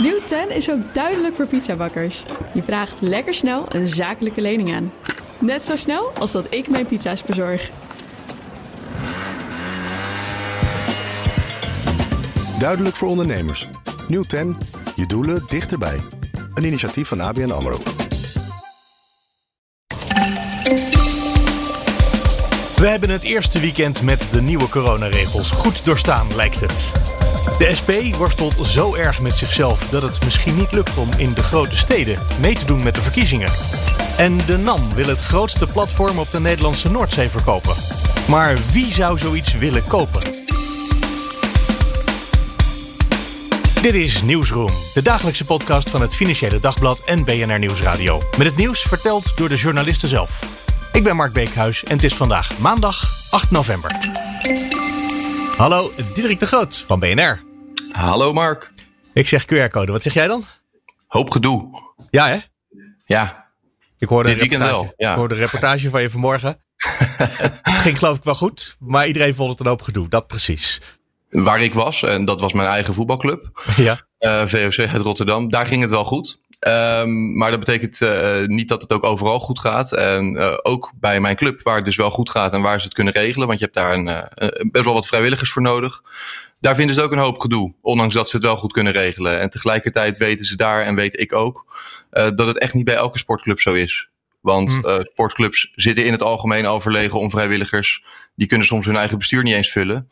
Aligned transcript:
Nieuw 0.00 0.20
10 0.26 0.50
is 0.50 0.70
ook 0.70 0.94
duidelijk 0.94 1.34
voor 1.34 1.46
pizzabakkers. 1.46 2.24
Je 2.54 2.62
vraagt 2.62 3.00
lekker 3.00 3.34
snel 3.34 3.66
een 3.68 3.88
zakelijke 3.88 4.40
lening 4.40 4.74
aan. 4.74 4.92
Net 5.38 5.64
zo 5.64 5.76
snel 5.76 6.10
als 6.18 6.32
dat 6.32 6.46
ik 6.50 6.68
mijn 6.68 6.86
pizza's 6.86 7.22
bezorg. 7.22 7.70
Duidelijk 12.58 12.96
voor 12.96 13.08
ondernemers. 13.08 13.68
Nieuw 14.08 14.22
10. 14.22 14.56
Je 14.96 15.06
doelen 15.06 15.44
dichterbij. 15.48 16.00
Een 16.54 16.64
initiatief 16.64 17.08
van 17.08 17.20
ABN 17.20 17.50
AMRO. 17.50 17.78
We 22.76 22.90
hebben 22.90 23.10
het 23.10 23.22
eerste 23.22 23.60
weekend 23.60 24.02
met 24.02 24.28
de 24.32 24.42
nieuwe 24.42 24.68
coronaregels 24.68 25.50
goed 25.50 25.84
doorstaan, 25.84 26.26
lijkt 26.36 26.60
het. 26.60 26.92
De 27.58 27.74
SP 27.78 27.90
worstelt 28.16 28.66
zo 28.66 28.94
erg 28.94 29.20
met 29.20 29.34
zichzelf 29.34 29.88
dat 29.90 30.02
het 30.02 30.24
misschien 30.24 30.56
niet 30.56 30.72
lukt 30.72 30.96
om 30.96 31.08
in 31.16 31.34
de 31.34 31.42
grote 31.42 31.76
steden 31.76 32.18
mee 32.40 32.54
te 32.54 32.64
doen 32.64 32.82
met 32.82 32.94
de 32.94 33.00
verkiezingen. 33.00 33.52
En 34.16 34.38
de 34.46 34.58
NAM 34.58 34.94
wil 34.94 35.06
het 35.06 35.20
grootste 35.20 35.66
platform 35.66 36.18
op 36.18 36.30
de 36.30 36.40
Nederlandse 36.40 36.90
Noordzee 36.90 37.28
verkopen. 37.28 37.74
Maar 38.28 38.56
wie 38.72 38.92
zou 38.92 39.18
zoiets 39.18 39.58
willen 39.58 39.86
kopen? 39.86 40.20
Dit 43.82 43.94
is 43.94 44.22
Nieuwsroom, 44.22 44.70
de 44.94 45.02
dagelijkse 45.02 45.44
podcast 45.44 45.90
van 45.90 46.00
het 46.00 46.14
Financiële 46.14 46.58
Dagblad 46.58 47.02
en 47.04 47.24
BNR 47.24 47.58
Nieuwsradio. 47.58 48.22
Met 48.38 48.46
het 48.46 48.56
nieuws 48.56 48.82
verteld 48.82 49.36
door 49.36 49.48
de 49.48 49.56
journalisten 49.56 50.08
zelf. 50.08 50.40
Ik 50.92 51.02
ben 51.02 51.16
Mark 51.16 51.32
Beekhuis 51.32 51.84
en 51.84 51.94
het 51.94 52.04
is 52.04 52.14
vandaag 52.14 52.58
maandag 52.58 53.12
8 53.30 53.50
november. 53.50 53.90
Hallo, 55.56 55.92
Diederik 56.14 56.40
de 56.40 56.46
Groot 56.46 56.76
van 56.78 56.98
BNR. 56.98 57.42
Hallo 57.92 58.32
Mark. 58.32 58.72
Ik 59.12 59.28
zeg 59.28 59.44
QR-code, 59.44 59.92
wat 59.92 60.02
zeg 60.02 60.14
jij 60.14 60.26
dan? 60.26 60.44
Hoop 61.06 61.30
gedoe. 61.30 61.82
Ja 62.10 62.28
hè? 62.28 62.36
Ja. 63.06 63.48
Ik 63.98 64.08
hoorde, 64.08 64.28
Dit 64.30 64.38
weekend 64.40 64.62
reportage, 64.62 64.84
wel, 64.86 64.94
ja. 64.96 65.10
ik 65.12 65.18
hoorde 65.18 65.34
een 65.34 65.40
reportage 65.40 65.90
van 65.90 66.02
je 66.02 66.10
vanmorgen. 66.10 66.60
het 67.62 67.74
ging 67.74 67.98
geloof 67.98 68.16
ik 68.16 68.24
wel 68.24 68.34
goed, 68.34 68.76
maar 68.78 69.06
iedereen 69.06 69.34
vond 69.34 69.50
het 69.50 69.60
een 69.60 69.66
hoop 69.66 69.82
gedoe. 69.82 70.08
Dat 70.08 70.26
precies. 70.26 70.80
Waar 71.30 71.60
ik 71.60 71.74
was, 71.74 72.02
en 72.02 72.24
dat 72.24 72.40
was 72.40 72.52
mijn 72.52 72.68
eigen 72.68 72.94
voetbalclub, 72.94 73.62
Ja. 73.76 74.00
eh, 74.18 74.46
VOC 74.46 74.78
uit 74.78 74.96
Rotterdam, 75.02 75.50
daar 75.50 75.66
ging 75.66 75.80
het 75.82 75.90
wel 75.90 76.04
goed. 76.04 76.40
Ehm, 76.64 77.36
maar 77.36 77.50
dat 77.50 77.60
betekent 77.60 78.00
eh, 78.00 78.44
niet 78.46 78.68
dat 78.68 78.82
het 78.82 78.92
ook 78.92 79.04
overal 79.04 79.40
goed 79.40 79.58
gaat. 79.58 79.92
En 79.92 80.36
eh, 80.36 80.54
ook 80.62 80.92
bij 81.00 81.20
mijn 81.20 81.36
club, 81.36 81.62
waar 81.62 81.76
het 81.76 81.84
dus 81.84 81.96
wel 81.96 82.10
goed 82.10 82.30
gaat 82.30 82.52
en 82.52 82.62
waar 82.62 82.78
ze 82.80 82.84
het 82.84 82.94
kunnen 82.94 83.12
regelen. 83.12 83.46
Want 83.46 83.58
je 83.58 83.64
hebt 83.64 83.76
daar 83.76 83.92
een, 83.92 84.08
eh, 84.08 84.70
best 84.70 84.84
wel 84.84 84.94
wat 84.94 85.06
vrijwilligers 85.06 85.50
voor 85.50 85.62
nodig. 85.62 86.02
Daar 86.60 86.74
vinden 86.74 86.94
ze 86.94 87.02
ook 87.02 87.12
een 87.12 87.18
hoop 87.18 87.38
gedoe. 87.38 87.74
Ondanks 87.80 88.14
dat 88.14 88.28
ze 88.28 88.36
het 88.36 88.44
wel 88.44 88.56
goed 88.56 88.72
kunnen 88.72 88.92
regelen. 88.92 89.40
En 89.40 89.50
tegelijkertijd 89.50 90.18
weten 90.18 90.44
ze 90.44 90.56
daar, 90.56 90.82
en 90.82 90.94
weet 90.94 91.20
ik 91.20 91.32
ook, 91.32 91.66
dat 92.10 92.46
het 92.46 92.58
echt 92.58 92.74
niet 92.74 92.84
bij 92.84 92.94
elke 92.94 93.18
sportclub 93.18 93.60
zo 93.60 93.72
is. 93.72 94.08
Want 94.40 94.80
Hm. 94.82 95.00
sportclubs 95.02 95.72
zitten 95.74 96.06
in 96.06 96.12
het 96.12 96.22
algemeen 96.22 96.66
overlegen 96.66 97.18
om 97.18 97.30
vrijwilligers. 97.30 98.04
Die 98.36 98.46
kunnen 98.46 98.66
soms 98.66 98.86
hun 98.86 98.96
eigen 98.96 99.18
bestuur 99.18 99.42
niet 99.42 99.54
eens 99.54 99.72
vullen. 99.72 100.08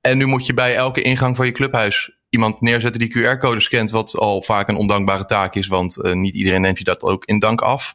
En 0.00 0.18
nu 0.18 0.26
moet 0.26 0.46
je 0.46 0.54
bij 0.54 0.74
elke 0.74 1.02
ingang 1.02 1.36
van 1.36 1.46
je 1.46 1.52
clubhuis 1.52 2.10
iemand 2.30 2.60
neerzetten 2.60 3.00
die 3.00 3.18
QR-code 3.18 3.60
scant. 3.60 3.90
Wat 3.90 4.16
al 4.16 4.42
vaak 4.42 4.68
een 4.68 4.76
ondankbare 4.76 5.24
taak 5.24 5.54
is, 5.54 5.66
want 5.66 6.02
eh, 6.02 6.12
niet 6.12 6.34
iedereen 6.34 6.60
neemt 6.60 6.78
je 6.78 6.84
dat 6.84 7.02
ook 7.02 7.24
in 7.24 7.38
dank 7.38 7.60
af. 7.60 7.94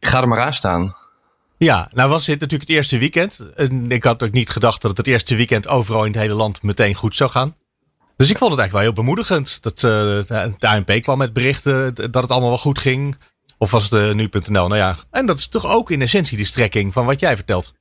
Ga 0.00 0.20
er 0.20 0.28
maar 0.28 0.40
aan 0.40 0.54
staan. 0.54 0.96
Ja, 1.58 1.88
nou 1.92 2.10
was 2.10 2.24
dit 2.24 2.40
natuurlijk 2.40 2.68
het 2.68 2.78
eerste 2.78 2.98
weekend. 2.98 3.40
En 3.54 3.90
ik 3.90 4.04
had 4.04 4.22
ook 4.22 4.32
niet 4.32 4.50
gedacht 4.50 4.80
dat 4.82 4.90
het 4.90 4.98
het 4.98 5.06
eerste 5.06 5.36
weekend 5.36 5.68
overal 5.68 6.04
in 6.04 6.10
het 6.10 6.20
hele 6.20 6.34
land 6.34 6.62
meteen 6.62 6.94
goed 6.94 7.16
zou 7.16 7.30
gaan. 7.30 7.56
Dus 8.16 8.30
ik 8.30 8.38
vond 8.38 8.50
het 8.50 8.60
eigenlijk 8.60 8.72
wel 8.72 8.80
heel 8.80 8.92
bemoedigend. 8.92 9.62
Dat 9.62 9.74
eh, 9.74 9.82
de 10.58 10.68
ANP 10.68 11.02
kwam 11.02 11.18
met 11.18 11.32
berichten 11.32 11.94
dat 11.94 12.22
het 12.22 12.30
allemaal 12.30 12.48
wel 12.48 12.58
goed 12.58 12.78
ging. 12.78 13.16
Of 13.58 13.70
was 13.70 13.90
het 13.90 13.92
eh, 13.92 14.14
nu.nl? 14.14 14.68
Nou 14.68 14.76
ja, 14.76 14.96
en 15.10 15.26
dat 15.26 15.38
is 15.38 15.48
toch 15.48 15.66
ook 15.66 15.90
in 15.90 16.02
essentie 16.02 16.38
de 16.38 16.44
strekking 16.44 16.92
van 16.92 17.06
wat 17.06 17.20
jij 17.20 17.36
vertelt. 17.36 17.72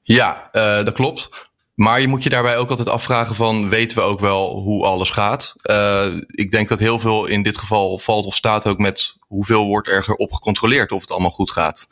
Ja, 0.00 0.48
dat 0.52 0.92
klopt. 0.92 1.48
Maar 1.76 2.00
je 2.00 2.08
moet 2.08 2.22
je 2.22 2.28
daarbij 2.28 2.56
ook 2.56 2.70
altijd 2.70 2.88
afvragen 2.88 3.34
van, 3.34 3.68
weten 3.68 3.96
we 3.96 4.02
ook 4.02 4.20
wel 4.20 4.62
hoe 4.62 4.84
alles 4.84 5.10
gaat? 5.10 5.54
Eh, 5.62 6.06
ik 6.26 6.50
denk 6.50 6.68
dat 6.68 6.78
heel 6.78 6.98
veel 6.98 7.26
in 7.26 7.42
dit 7.42 7.58
geval 7.58 7.98
valt 7.98 8.26
of 8.26 8.34
staat 8.34 8.66
ook 8.66 8.78
met 8.78 9.16
hoeveel 9.26 9.66
wordt 9.66 9.88
er 9.88 10.14
op 10.14 10.32
gecontroleerd 10.32 10.92
of 10.92 11.00
het 11.00 11.10
allemaal 11.10 11.30
goed 11.30 11.50
gaat. 11.50 11.88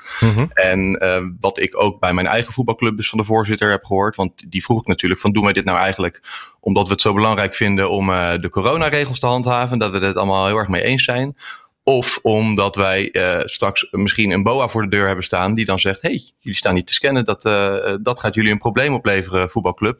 En 0.55 0.95
eh, 0.95 1.23
wat 1.41 1.59
ik 1.59 1.83
ook 1.83 2.01
bij 2.01 2.13
mijn 2.13 2.27
eigen 2.27 2.53
voetbalclub 2.53 2.97
dus 2.97 3.09
van 3.09 3.19
de 3.19 3.25
voorzitter 3.25 3.71
heb 3.71 3.85
gehoord, 3.85 4.17
want 4.17 4.51
die 4.51 4.65
vroeg 4.65 4.81
ik 4.81 4.87
natuurlijk 4.87 5.21
van, 5.21 5.33
doen 5.33 5.45
wij 5.45 5.53
dit 5.53 5.65
nou 5.65 5.79
eigenlijk 5.79 6.21
omdat 6.61 6.87
we 6.87 6.93
het 6.93 7.01
zo 7.01 7.13
belangrijk 7.13 7.55
vinden 7.55 7.91
om 7.91 8.11
eh, 8.11 8.39
de 8.39 8.51
coronaregels 8.51 9.19
te 9.19 9.27
handhaven, 9.27 9.79
dat 9.79 9.91
we 9.91 9.99
het 9.99 10.17
allemaal 10.17 10.47
heel 10.47 10.59
erg 10.59 10.69
mee 10.69 10.83
eens 10.83 11.05
zijn? 11.05 11.37
Of 11.85 12.19
omdat 12.23 12.77
wij 12.77 13.09
uh, 13.13 13.41
straks 13.45 13.89
misschien 13.91 14.31
een 14.31 14.43
BOA 14.43 14.69
voor 14.69 14.83
de 14.83 14.89
deur 14.89 15.07
hebben 15.07 15.25
staan 15.25 15.55
die 15.55 15.65
dan 15.65 15.79
zegt: 15.79 16.03
hey, 16.03 16.23
jullie 16.39 16.59
staan 16.59 16.75
niet 16.75 16.87
te 16.87 16.93
scannen, 16.93 17.25
dat, 17.25 17.45
uh, 17.45 17.95
dat 18.03 18.21
gaat 18.21 18.35
jullie 18.35 18.51
een 18.51 18.59
probleem 18.59 18.95
opleveren, 18.95 19.51
voetbalclub. 19.51 19.99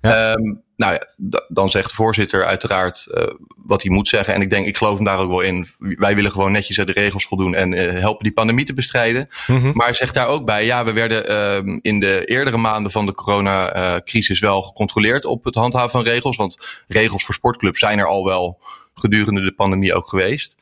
Ja. 0.00 0.32
Um, 0.32 0.64
nou 0.76 0.92
ja, 0.92 1.30
dan 1.48 1.70
zegt 1.70 1.88
de 1.88 1.94
voorzitter 1.94 2.44
uiteraard 2.44 3.06
uh, 3.10 3.22
wat 3.56 3.82
hij 3.82 3.90
moet 3.90 4.08
zeggen. 4.08 4.34
En 4.34 4.40
ik 4.40 4.50
denk, 4.50 4.66
ik 4.66 4.76
geloof 4.76 4.96
hem 4.96 5.04
daar 5.04 5.18
ook 5.18 5.30
wel 5.30 5.40
in. 5.40 5.66
Wij 5.78 6.14
willen 6.14 6.30
gewoon 6.30 6.52
netjes 6.52 6.80
aan 6.80 6.86
de 6.86 6.92
regels 6.92 7.26
voldoen 7.26 7.54
en 7.54 7.72
helpen 7.72 8.24
die 8.24 8.32
pandemie 8.32 8.64
te 8.64 8.74
bestrijden. 8.74 9.28
Mm 9.46 9.58
-hmm. 9.58 9.72
Maar 9.74 9.94
zegt 9.94 10.14
daar 10.14 10.26
ook 10.26 10.44
bij, 10.44 10.64
ja, 10.64 10.84
we 10.84 10.92
werden 10.92 11.30
uh, 11.30 11.76
in 11.82 12.00
de 12.00 12.24
eerdere 12.24 12.56
maanden 12.56 12.92
van 12.92 13.06
de 13.06 13.14
coronacrisis 13.14 14.40
wel 14.40 14.62
gecontroleerd 14.62 15.24
op 15.24 15.44
het 15.44 15.54
handhaven 15.54 15.90
van 15.90 16.02
regels. 16.02 16.36
Want 16.36 16.84
regels 16.88 17.24
voor 17.24 17.34
sportclubs 17.34 17.80
zijn 17.80 17.98
er 17.98 18.06
al 18.06 18.24
wel 18.24 18.60
gedurende 18.94 19.42
de 19.42 19.54
pandemie 19.54 19.94
ook 19.94 20.08
geweest. 20.08 20.56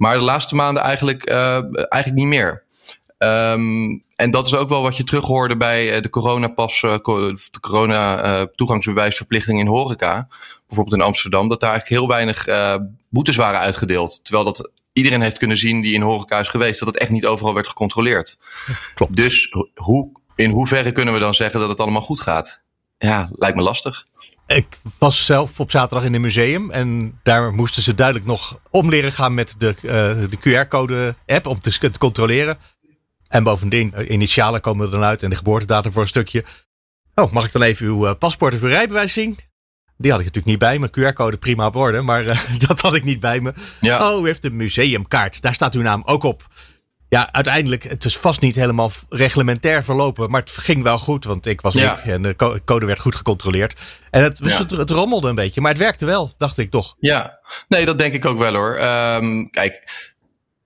Maar 0.00 0.18
de 0.18 0.24
laatste 0.24 0.54
maanden 0.54 0.82
eigenlijk, 0.82 1.30
uh, 1.30 1.60
eigenlijk 1.72 2.14
niet 2.14 2.26
meer. 2.26 2.64
Um, 3.18 4.04
en 4.16 4.30
dat 4.30 4.46
is 4.46 4.54
ook 4.54 4.68
wel 4.68 4.82
wat 4.82 4.96
je 4.96 5.04
terughoorde 5.04 5.56
bij 5.56 6.00
de 6.00 6.10
coronapas, 6.10 6.82
uh, 6.82 6.92
de 6.92 7.60
corona 7.60 8.46
toegangsbewijsverplichting 8.54 9.60
in 9.60 9.66
horeca. 9.66 10.28
Bijvoorbeeld 10.66 11.00
in 11.00 11.06
Amsterdam, 11.06 11.48
dat 11.48 11.60
daar 11.60 11.70
eigenlijk 11.70 12.00
heel 12.00 12.10
weinig 12.10 12.48
uh, 12.48 12.74
boetes 13.08 13.36
waren 13.36 13.60
uitgedeeld. 13.60 14.24
Terwijl 14.24 14.44
dat 14.44 14.70
iedereen 14.92 15.20
heeft 15.20 15.38
kunnen 15.38 15.56
zien 15.56 15.80
die 15.80 15.94
in 15.94 16.02
horeca 16.02 16.40
is 16.40 16.48
geweest, 16.48 16.78
dat 16.78 16.88
het 16.88 16.98
echt 16.98 17.10
niet 17.10 17.26
overal 17.26 17.54
werd 17.54 17.68
gecontroleerd. 17.68 18.38
Klopt. 18.94 19.16
Dus 19.16 19.54
hoe, 19.74 20.10
in 20.36 20.50
hoeverre 20.50 20.92
kunnen 20.92 21.14
we 21.14 21.20
dan 21.20 21.34
zeggen 21.34 21.60
dat 21.60 21.68
het 21.68 21.80
allemaal 21.80 22.02
goed 22.02 22.20
gaat? 22.20 22.62
Ja, 22.98 23.28
lijkt 23.32 23.56
me 23.56 23.62
lastig. 23.62 24.06
Ik 24.56 24.78
was 24.98 25.24
zelf 25.26 25.60
op 25.60 25.70
zaterdag 25.70 26.06
in 26.06 26.14
een 26.14 26.20
museum 26.20 26.70
en 26.70 27.18
daar 27.22 27.54
moesten 27.54 27.82
ze 27.82 27.94
duidelijk 27.94 28.26
nog 28.26 28.60
om 28.70 28.88
leren 28.88 29.12
gaan 29.12 29.34
met 29.34 29.54
de, 29.58 29.74
uh, 29.82 29.92
de 30.30 30.38
QR-code-app 30.40 31.46
om 31.46 31.60
te, 31.60 31.78
te, 31.78 31.98
controleren. 31.98 32.58
En 33.28 33.44
bovendien, 33.44 34.12
initialen 34.12 34.60
komen 34.60 34.84
er 34.84 34.90
dan 34.90 35.02
uit 35.02 35.22
en 35.22 35.30
de 35.30 35.36
geboortedatum 35.36 35.92
voor 35.92 36.02
een 36.02 36.08
stukje. 36.08 36.44
Oh, 37.14 37.32
mag 37.32 37.44
ik 37.44 37.52
dan 37.52 37.62
even 37.62 37.86
uw 37.86 38.06
uh, 38.06 38.14
paspoort 38.18 38.54
of 38.54 38.62
uw 38.62 38.68
rijbewijs 38.68 39.12
zien? 39.12 39.38
Die 39.96 40.10
had 40.10 40.20
ik 40.20 40.26
natuurlijk 40.26 40.46
niet 40.46 40.58
bij 40.58 40.78
me. 40.78 41.10
QR-code 41.12 41.36
prima 41.36 41.66
op 41.66 41.76
orde, 41.76 42.02
maar 42.02 42.24
uh, 42.24 42.38
dat 42.68 42.80
had 42.80 42.94
ik 42.94 43.04
niet 43.04 43.20
bij 43.20 43.40
me. 43.40 43.54
Ja. 43.80 44.12
Oh, 44.12 44.22
u 44.22 44.26
heeft 44.26 44.44
een 44.44 44.56
museumkaart. 44.56 45.42
Daar 45.42 45.54
staat 45.54 45.74
uw 45.74 45.82
naam 45.82 46.02
ook 46.04 46.22
op. 46.22 46.48
Ja, 47.10 47.32
uiteindelijk, 47.32 47.82
het 47.82 48.04
is 48.04 48.18
vast 48.18 48.40
niet 48.40 48.54
helemaal 48.54 48.90
reglementair 49.08 49.84
verlopen, 49.84 50.30
maar 50.30 50.40
het 50.40 50.50
ging 50.50 50.82
wel 50.82 50.98
goed, 50.98 51.24
want 51.24 51.46
ik 51.46 51.60
was 51.60 51.74
Ja. 51.74 51.98
en 51.98 52.22
de 52.22 52.60
code 52.64 52.86
werd 52.86 53.00
goed 53.00 53.16
gecontroleerd. 53.16 53.74
En 54.10 54.22
het, 54.22 54.36
dus 54.36 54.52
Ja. 54.52 54.58
het, 54.58 54.70
het 54.70 54.90
rommelde 54.90 55.28
een 55.28 55.34
beetje, 55.34 55.60
maar 55.60 55.70
het 55.70 55.80
werkte 55.80 56.06
wel, 56.06 56.32
dacht 56.38 56.58
ik 56.58 56.70
toch. 56.70 56.96
Ja, 56.98 57.38
nee, 57.68 57.84
dat 57.84 57.98
denk 57.98 58.12
ik 58.14 58.24
ook 58.26 58.38
wel 58.38 58.54
hoor. 58.54 58.76
Ehm, 58.76 59.46
kijk, 59.50 59.82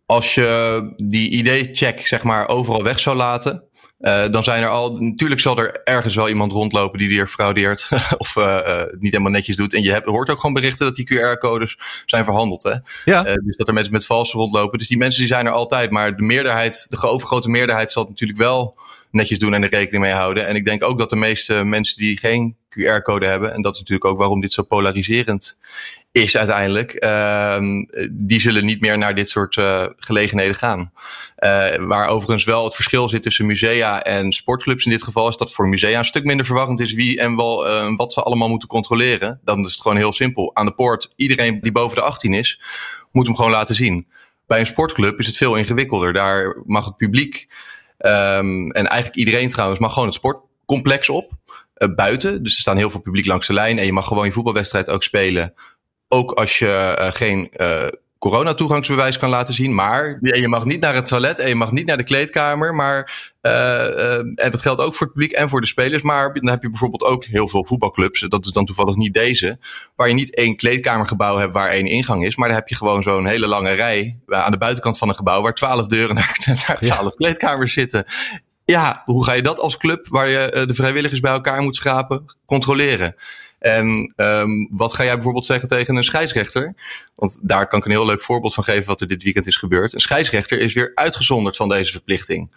als 0.07 0.35
je 0.35 0.93
die 0.97 1.31
ID-check 1.31 2.07
zeg 2.07 2.23
maar 2.23 2.49
overal 2.49 2.83
weg 2.83 3.01
zou 3.01 3.17
laten, 3.17 3.65
eh, 4.05 4.31
dan 4.31 4.45
zijn 4.45 4.63
er 4.63 4.69
al. 4.69 4.97
Natuurlijk 4.97 5.41
zal 5.41 5.59
er 5.59 5.81
ergens 5.85 6.15
wel 6.15 6.29
iemand 6.29 6.53
rondlopen 6.53 6.99
die 6.99 7.09
weer 7.09 7.27
fraudeert 7.27 7.89
of 8.19 8.37
eh, 8.37 8.59
eh, 8.59 8.79
het 8.79 9.01
niet 9.01 9.13
helemaal 9.13 9.33
netjes 9.33 9.57
doet. 9.57 9.75
En 9.75 9.83
je 9.83 9.93
hebt, 9.93 10.07
hoort 10.07 10.31
ook 10.31 10.41
gewoon 10.41 10.55
berichten 10.55 10.87
dat 10.87 10.95
die 10.95 11.09
QR-codes 11.13 11.79
zijn 12.07 12.25
verhandeld. 12.25 12.63
Hè? 12.63 12.75
Ja, 13.05 13.23
dus 13.23 13.57
dat 13.57 13.69
er 13.69 13.75
mensen 13.75 13.93
met 13.93 14.07
valse 14.07 14.37
rondlopen. 14.37 14.79
Dus 14.79 14.89
die 14.89 14.99
mensen 14.99 15.21
die 15.21 15.29
zijn 15.29 15.47
er 15.47 15.53
altijd. 15.53 15.91
Maar 15.91 16.17
de 16.17 16.23
meerderheid, 16.23 16.87
de 16.91 17.09
overgrote 17.09 17.49
meerderheid 17.49 17.91
zal 17.91 18.03
het 18.03 18.11
natuurlijk 18.11 18.39
wel 18.39 18.79
netjes 19.11 19.39
doen 19.39 19.55
en 19.55 19.63
er 19.63 19.71
rekening 19.71 20.03
mee 20.03 20.13
houden. 20.13 20.47
En 20.47 20.57
ik 20.57 20.65
denk 20.65 20.85
ook 20.85 20.99
dat 20.99 21.11
de 21.11 21.17
meeste 21.17 21.65
mensen 21.65 21.97
die 21.97 22.19
geen 22.19 22.57
QR-code 22.69 23.27
hebben, 23.27 23.53
en 23.53 23.63
dat 23.63 23.75
is 23.75 23.81
natuurlijk 23.81 24.11
ook 24.11 24.19
waarom 24.19 24.41
dit 24.41 24.53
zo 24.53 24.63
polariserend 24.63 25.57
is 26.23 26.37
uiteindelijk, 26.37 26.93
ehm, 26.93 27.85
die 28.11 28.41
zullen 28.41 28.65
niet 28.65 28.81
meer 28.81 28.99
naar 28.99 29.15
dit 29.15 29.31
soort 29.31 29.57
eh, 29.57 29.87
gelegenheden 29.97 30.55
gaan. 30.55 30.93
Eh, 31.37 31.77
waar 31.77 32.09
overigens 32.09 32.45
wel 32.45 32.65
het 32.65 32.75
verschil 32.75 33.09
zit 33.09 33.23
tussen 33.23 33.47
musea 33.47 34.03
en 34.03 34.33
sportclubs 34.33 34.85
in 34.85 34.91
dit 34.91 35.03
geval, 35.03 35.29
is 35.29 35.37
dat 35.37 35.53
voor 35.53 35.69
musea 35.69 35.99
een 35.99 36.05
stuk 36.05 36.25
minder 36.25 36.47
verwarrend 36.47 36.81
is 36.81 36.93
wie 36.93 37.19
en 37.19 37.37
wel, 37.37 37.69
eh, 37.69 37.97
wat 37.97 38.13
ze 38.13 38.23
allemaal 38.23 38.49
moeten 38.49 38.69
controleren. 38.69 39.41
Dan 39.45 39.65
is 39.65 39.73
het 39.73 39.83
gewoon 39.83 39.97
heel 39.97 40.13
simpel. 40.13 40.51
Aan 40.55 40.67
de 40.67 40.75
poort, 40.75 41.13
iedereen 41.17 41.61
die 41.61 41.73
boven 41.73 41.97
de 41.97 42.03
18 42.03 42.35
is, 42.35 42.61
moet 43.13 43.27
hem 43.27 43.37
gewoon 43.37 43.51
laten 43.51 43.75
zien. 43.75 44.07
Bij 44.47 44.61
een 44.61 44.67
sportclub 44.67 45.19
is 45.19 45.27
het 45.27 45.37
veel 45.37 45.55
ingewikkelder. 45.57 46.13
Daar 46.13 46.63
mag 46.67 46.85
het 46.85 46.97
publiek, 46.97 47.49
ehm, 47.99 48.71
en 48.71 48.87
eigenlijk 48.87 49.17
iedereen 49.17 49.49
trouwens, 49.49 49.81
mag 49.81 49.93
gewoon 49.93 50.09
het 50.09 50.17
sportcomplex 50.17 51.09
op. 51.09 51.33
eh, 51.75 51.95
buiten. 51.95 52.43
Dus 52.43 52.55
er 52.55 52.61
staan 52.61 52.77
heel 52.77 52.91
veel 52.91 53.01
publiek 53.01 53.27
langs 53.27 53.47
de 53.47 53.53
lijn. 53.53 53.79
En 53.79 53.85
je 53.85 53.93
mag 53.93 54.07
gewoon 54.07 54.25
je 54.25 54.33
voetbalwedstrijd 54.33 54.91
ook 54.91 55.03
spelen 55.03 55.55
ook 56.15 56.33
als 56.33 56.59
je 56.59 56.97
geen 57.15 57.51
coronatoegangsbewijs 58.31 59.19
kan 59.19 59.29
laten 59.29 59.55
zien. 59.55 59.75
Maar 59.75 60.19
je 60.21 60.49
mag 60.49 60.65
niet 60.65 60.81
naar 60.81 60.95
het 60.95 61.07
toilet 61.07 61.39
en 61.39 61.49
je 61.49 61.55
mag 61.55 61.73
niet 61.73 61.87
naar 61.87 61.97
de 61.97 62.05
kleedkamer. 62.05 62.75
Maar, 62.75 63.33
uh, 63.43 63.53
uh, 63.53 64.17
en 64.17 64.51
dat 64.51 64.61
geldt 64.61 64.81
ook 64.81 64.95
voor 64.95 65.07
het 65.07 65.15
publiek 65.15 65.33
en 65.33 65.49
voor 65.49 65.61
de 65.61 65.67
spelers. 65.67 66.03
Maar 66.03 66.33
dan 66.33 66.51
heb 66.51 66.63
je 66.63 66.71
bijvoorbeeld 66.71 67.03
ook 67.03 67.25
heel 67.25 67.49
veel 67.49 67.67
voetbalclubs. 67.67 68.21
Dat 68.21 68.45
is 68.45 68.51
dan 68.51 68.65
toevallig 68.65 68.97
niet 68.97 69.15
deze. 69.15 69.59
Waar 69.97 70.09
je 70.09 70.15
niet 70.15 70.35
één 70.35 70.57
kleedkamergebouw 70.57 71.37
hebt 71.37 71.53
waar 71.53 71.69
één 71.69 71.87
ingang 71.87 72.25
is. 72.25 72.37
Maar 72.37 72.49
dan 72.49 72.57
heb 72.57 72.69
je 72.69 72.75
gewoon 72.75 73.03
zo'n 73.03 73.27
hele 73.27 73.47
lange 73.47 73.73
rij 73.73 74.19
aan 74.29 74.53
de 74.53 74.59
buitenkant 74.59 74.99
van 74.99 75.09
een 75.09 75.15
gebouw. 75.15 75.43
Waar 75.43 75.55
twaalf 75.55 75.87
deuren 75.87 76.15
naar, 76.21 76.39
naar 76.67 76.79
twaalf 76.79 77.03
ja. 77.03 77.13
kleedkamers 77.17 77.73
zitten. 77.73 78.05
Ja, 78.65 79.03
hoe 79.05 79.25
ga 79.25 79.33
je 79.33 79.43
dat 79.43 79.59
als 79.59 79.77
club 79.77 80.09
waar 80.09 80.29
je 80.29 80.39
eh, 80.39 80.67
de 80.67 80.75
vrijwilligers 80.75 81.21
bij 81.21 81.33
elkaar 81.33 81.63
moet 81.63 81.77
schrapen 81.77 82.25
controleren? 82.47 83.15
En 83.65 84.13
um, 84.17 84.69
wat 84.71 84.95
ga 84.95 85.05
jij 85.05 85.15
bijvoorbeeld 85.15 85.47
zeggen 85.47 85.69
tegen 85.69 85.97
een 85.97 86.05
scheidsrechter? 86.05 86.75
Want 87.15 87.39
daar 87.43 87.69
kan 87.69 87.79
ik 87.79 87.85
een 87.85 87.91
heel 87.91 88.07
leuk 88.07 88.23
voorbeeld 88.23 88.55
van 88.55 88.65
geven 88.65 88.85
wat 88.85 89.01
er 89.01 89.09
dit 89.09 89.23
weekend 89.23 89.47
is 89.47 89.57
gebeurd. 89.57 89.95
Een 89.95 90.01
scheidsrechter 90.01 90.61
is 90.61 90.75
weer 90.75 90.93
uitgezonderd 90.95 91.57
van 91.57 91.69
deze 91.69 91.93
verplichting. 91.93 92.51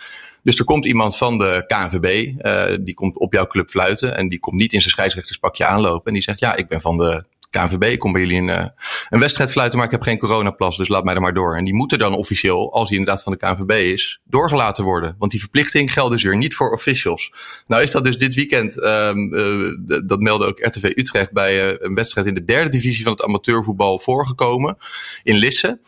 Dus 0.43 0.59
er 0.59 0.65
komt 0.65 0.85
iemand 0.85 1.17
van 1.17 1.37
de 1.37 1.63
KNVB, 1.67 2.33
uh, 2.45 2.77
die 2.85 2.93
komt 2.93 3.17
op 3.17 3.33
jouw 3.33 3.47
club 3.47 3.69
fluiten 3.69 4.17
en 4.17 4.29
die 4.29 4.39
komt 4.39 4.55
niet 4.55 4.73
in 4.73 4.79
zijn 4.79 4.91
scheidsrechterspakje 4.91 5.65
aanlopen. 5.65 6.05
En 6.05 6.13
die 6.13 6.23
zegt, 6.23 6.39
ja, 6.39 6.55
ik 6.55 6.67
ben 6.67 6.81
van 6.81 6.97
de 6.97 7.23
KNVB, 7.49 7.83
ik 7.83 7.99
kom 7.99 8.11
bij 8.11 8.21
jullie 8.21 8.37
een, 8.37 8.47
uh, 8.47 8.65
een 9.09 9.19
wedstrijd 9.19 9.51
fluiten, 9.51 9.77
maar 9.77 9.87
ik 9.87 9.93
heb 9.93 10.01
geen 10.01 10.17
coronaplas, 10.17 10.77
dus 10.77 10.87
laat 10.87 11.03
mij 11.03 11.15
er 11.15 11.21
maar 11.21 11.33
door. 11.33 11.55
En 11.55 11.65
die 11.65 11.73
moeten 11.73 11.99
dan 11.99 12.15
officieel, 12.15 12.73
als 12.73 12.89
hij 12.89 12.97
inderdaad 12.97 13.23
van 13.23 13.31
de 13.31 13.37
KNVB 13.37 13.71
is, 13.93 14.19
doorgelaten 14.23 14.83
worden. 14.83 15.15
Want 15.19 15.31
die 15.31 15.39
verplichting 15.39 15.93
geldt 15.93 16.11
dus 16.11 16.23
weer 16.23 16.37
niet 16.37 16.55
voor 16.55 16.71
officials. 16.71 17.33
Nou 17.67 17.81
is 17.81 17.91
dat 17.91 18.03
dus 18.03 18.17
dit 18.17 18.35
weekend, 18.35 18.83
um, 18.83 19.33
uh, 19.33 20.01
dat 20.05 20.19
meldde 20.19 20.45
ook 20.45 20.59
RTV 20.59 20.83
Utrecht, 20.95 21.33
bij 21.33 21.67
uh, 21.67 21.75
een 21.79 21.95
wedstrijd 21.95 22.27
in 22.27 22.33
de 22.33 22.43
derde 22.43 22.69
divisie 22.69 23.03
van 23.03 23.11
het 23.11 23.23
amateurvoetbal 23.23 23.99
voorgekomen, 23.99 24.77
in 25.23 25.35
Lisse. 25.35 25.79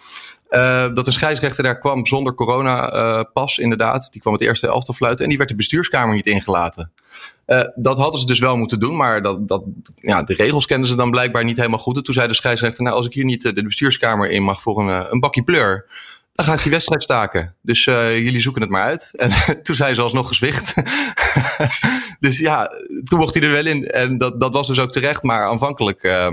Dat 0.93 1.07
een 1.07 1.13
scheidsrechter 1.13 1.63
daar 1.63 1.79
kwam 1.79 2.05
zonder 2.05 2.33
coronapas, 2.33 3.57
uh, 3.57 3.63
inderdaad. 3.63 4.11
Die 4.11 4.21
kwam 4.21 4.33
het 4.33 4.41
eerste 4.41 4.67
elftal 4.67 4.93
fluiten 4.93 5.23
en 5.23 5.29
die 5.29 5.37
werd 5.37 5.49
de 5.49 5.55
bestuurskamer 5.55 6.15
niet 6.15 6.25
ingelaten. 6.25 6.91
Uh, 7.47 7.61
dat 7.75 7.97
hadden 7.97 8.19
ze 8.19 8.25
dus 8.25 8.39
wel 8.39 8.55
moeten 8.55 8.79
doen, 8.79 8.95
maar 8.95 9.21
dat, 9.21 9.47
dat, 9.47 9.63
ja, 9.95 10.23
de 10.23 10.33
regels 10.33 10.65
kenden 10.65 10.87
ze 10.87 10.95
dan 10.95 11.11
blijkbaar 11.11 11.43
niet 11.43 11.57
helemaal 11.57 11.79
goed. 11.79 11.97
En 11.97 12.03
toen 12.03 12.13
zei 12.13 12.27
de 12.27 12.33
scheidsrechter, 12.33 12.83
nou 12.83 12.95
als 12.95 13.05
ik 13.05 13.13
hier 13.13 13.25
niet 13.25 13.55
de 13.55 13.63
bestuurskamer 13.63 14.29
in 14.29 14.43
mag 14.43 14.61
voor 14.61 14.79
een, 14.79 15.11
een 15.11 15.19
bakje 15.19 15.43
pleur, 15.43 15.85
dan 16.39 16.47
ga 16.47 16.53
ik 16.53 16.63
die 16.63 16.71
wedstrijd 16.71 17.03
staken. 17.03 17.55
Dus 17.61 17.83
jullie 17.83 18.39
zoeken 18.39 18.61
het 18.61 18.71
maar 18.71 18.83
uit. 18.83 19.11
En 19.23 19.61
toen 19.63 19.75
zei 19.75 19.93
ze 19.93 20.01
alsnog 20.01 20.27
gezwicht. 20.27 20.73
dus 22.19 22.39
ja, 22.39 22.71
toen 23.03 23.19
mocht 23.19 23.33
hij 23.33 23.43
er 23.43 23.49
wel 23.49 23.65
in. 23.65 23.87
En 23.87 24.17
dat, 24.17 24.39
dat 24.39 24.53
was 24.53 24.67
dus 24.67 24.79
ook 24.79 24.91
terecht. 24.91 25.23
Maar 25.23 25.47
aanvankelijk 25.47 26.03
uh, 26.03 26.29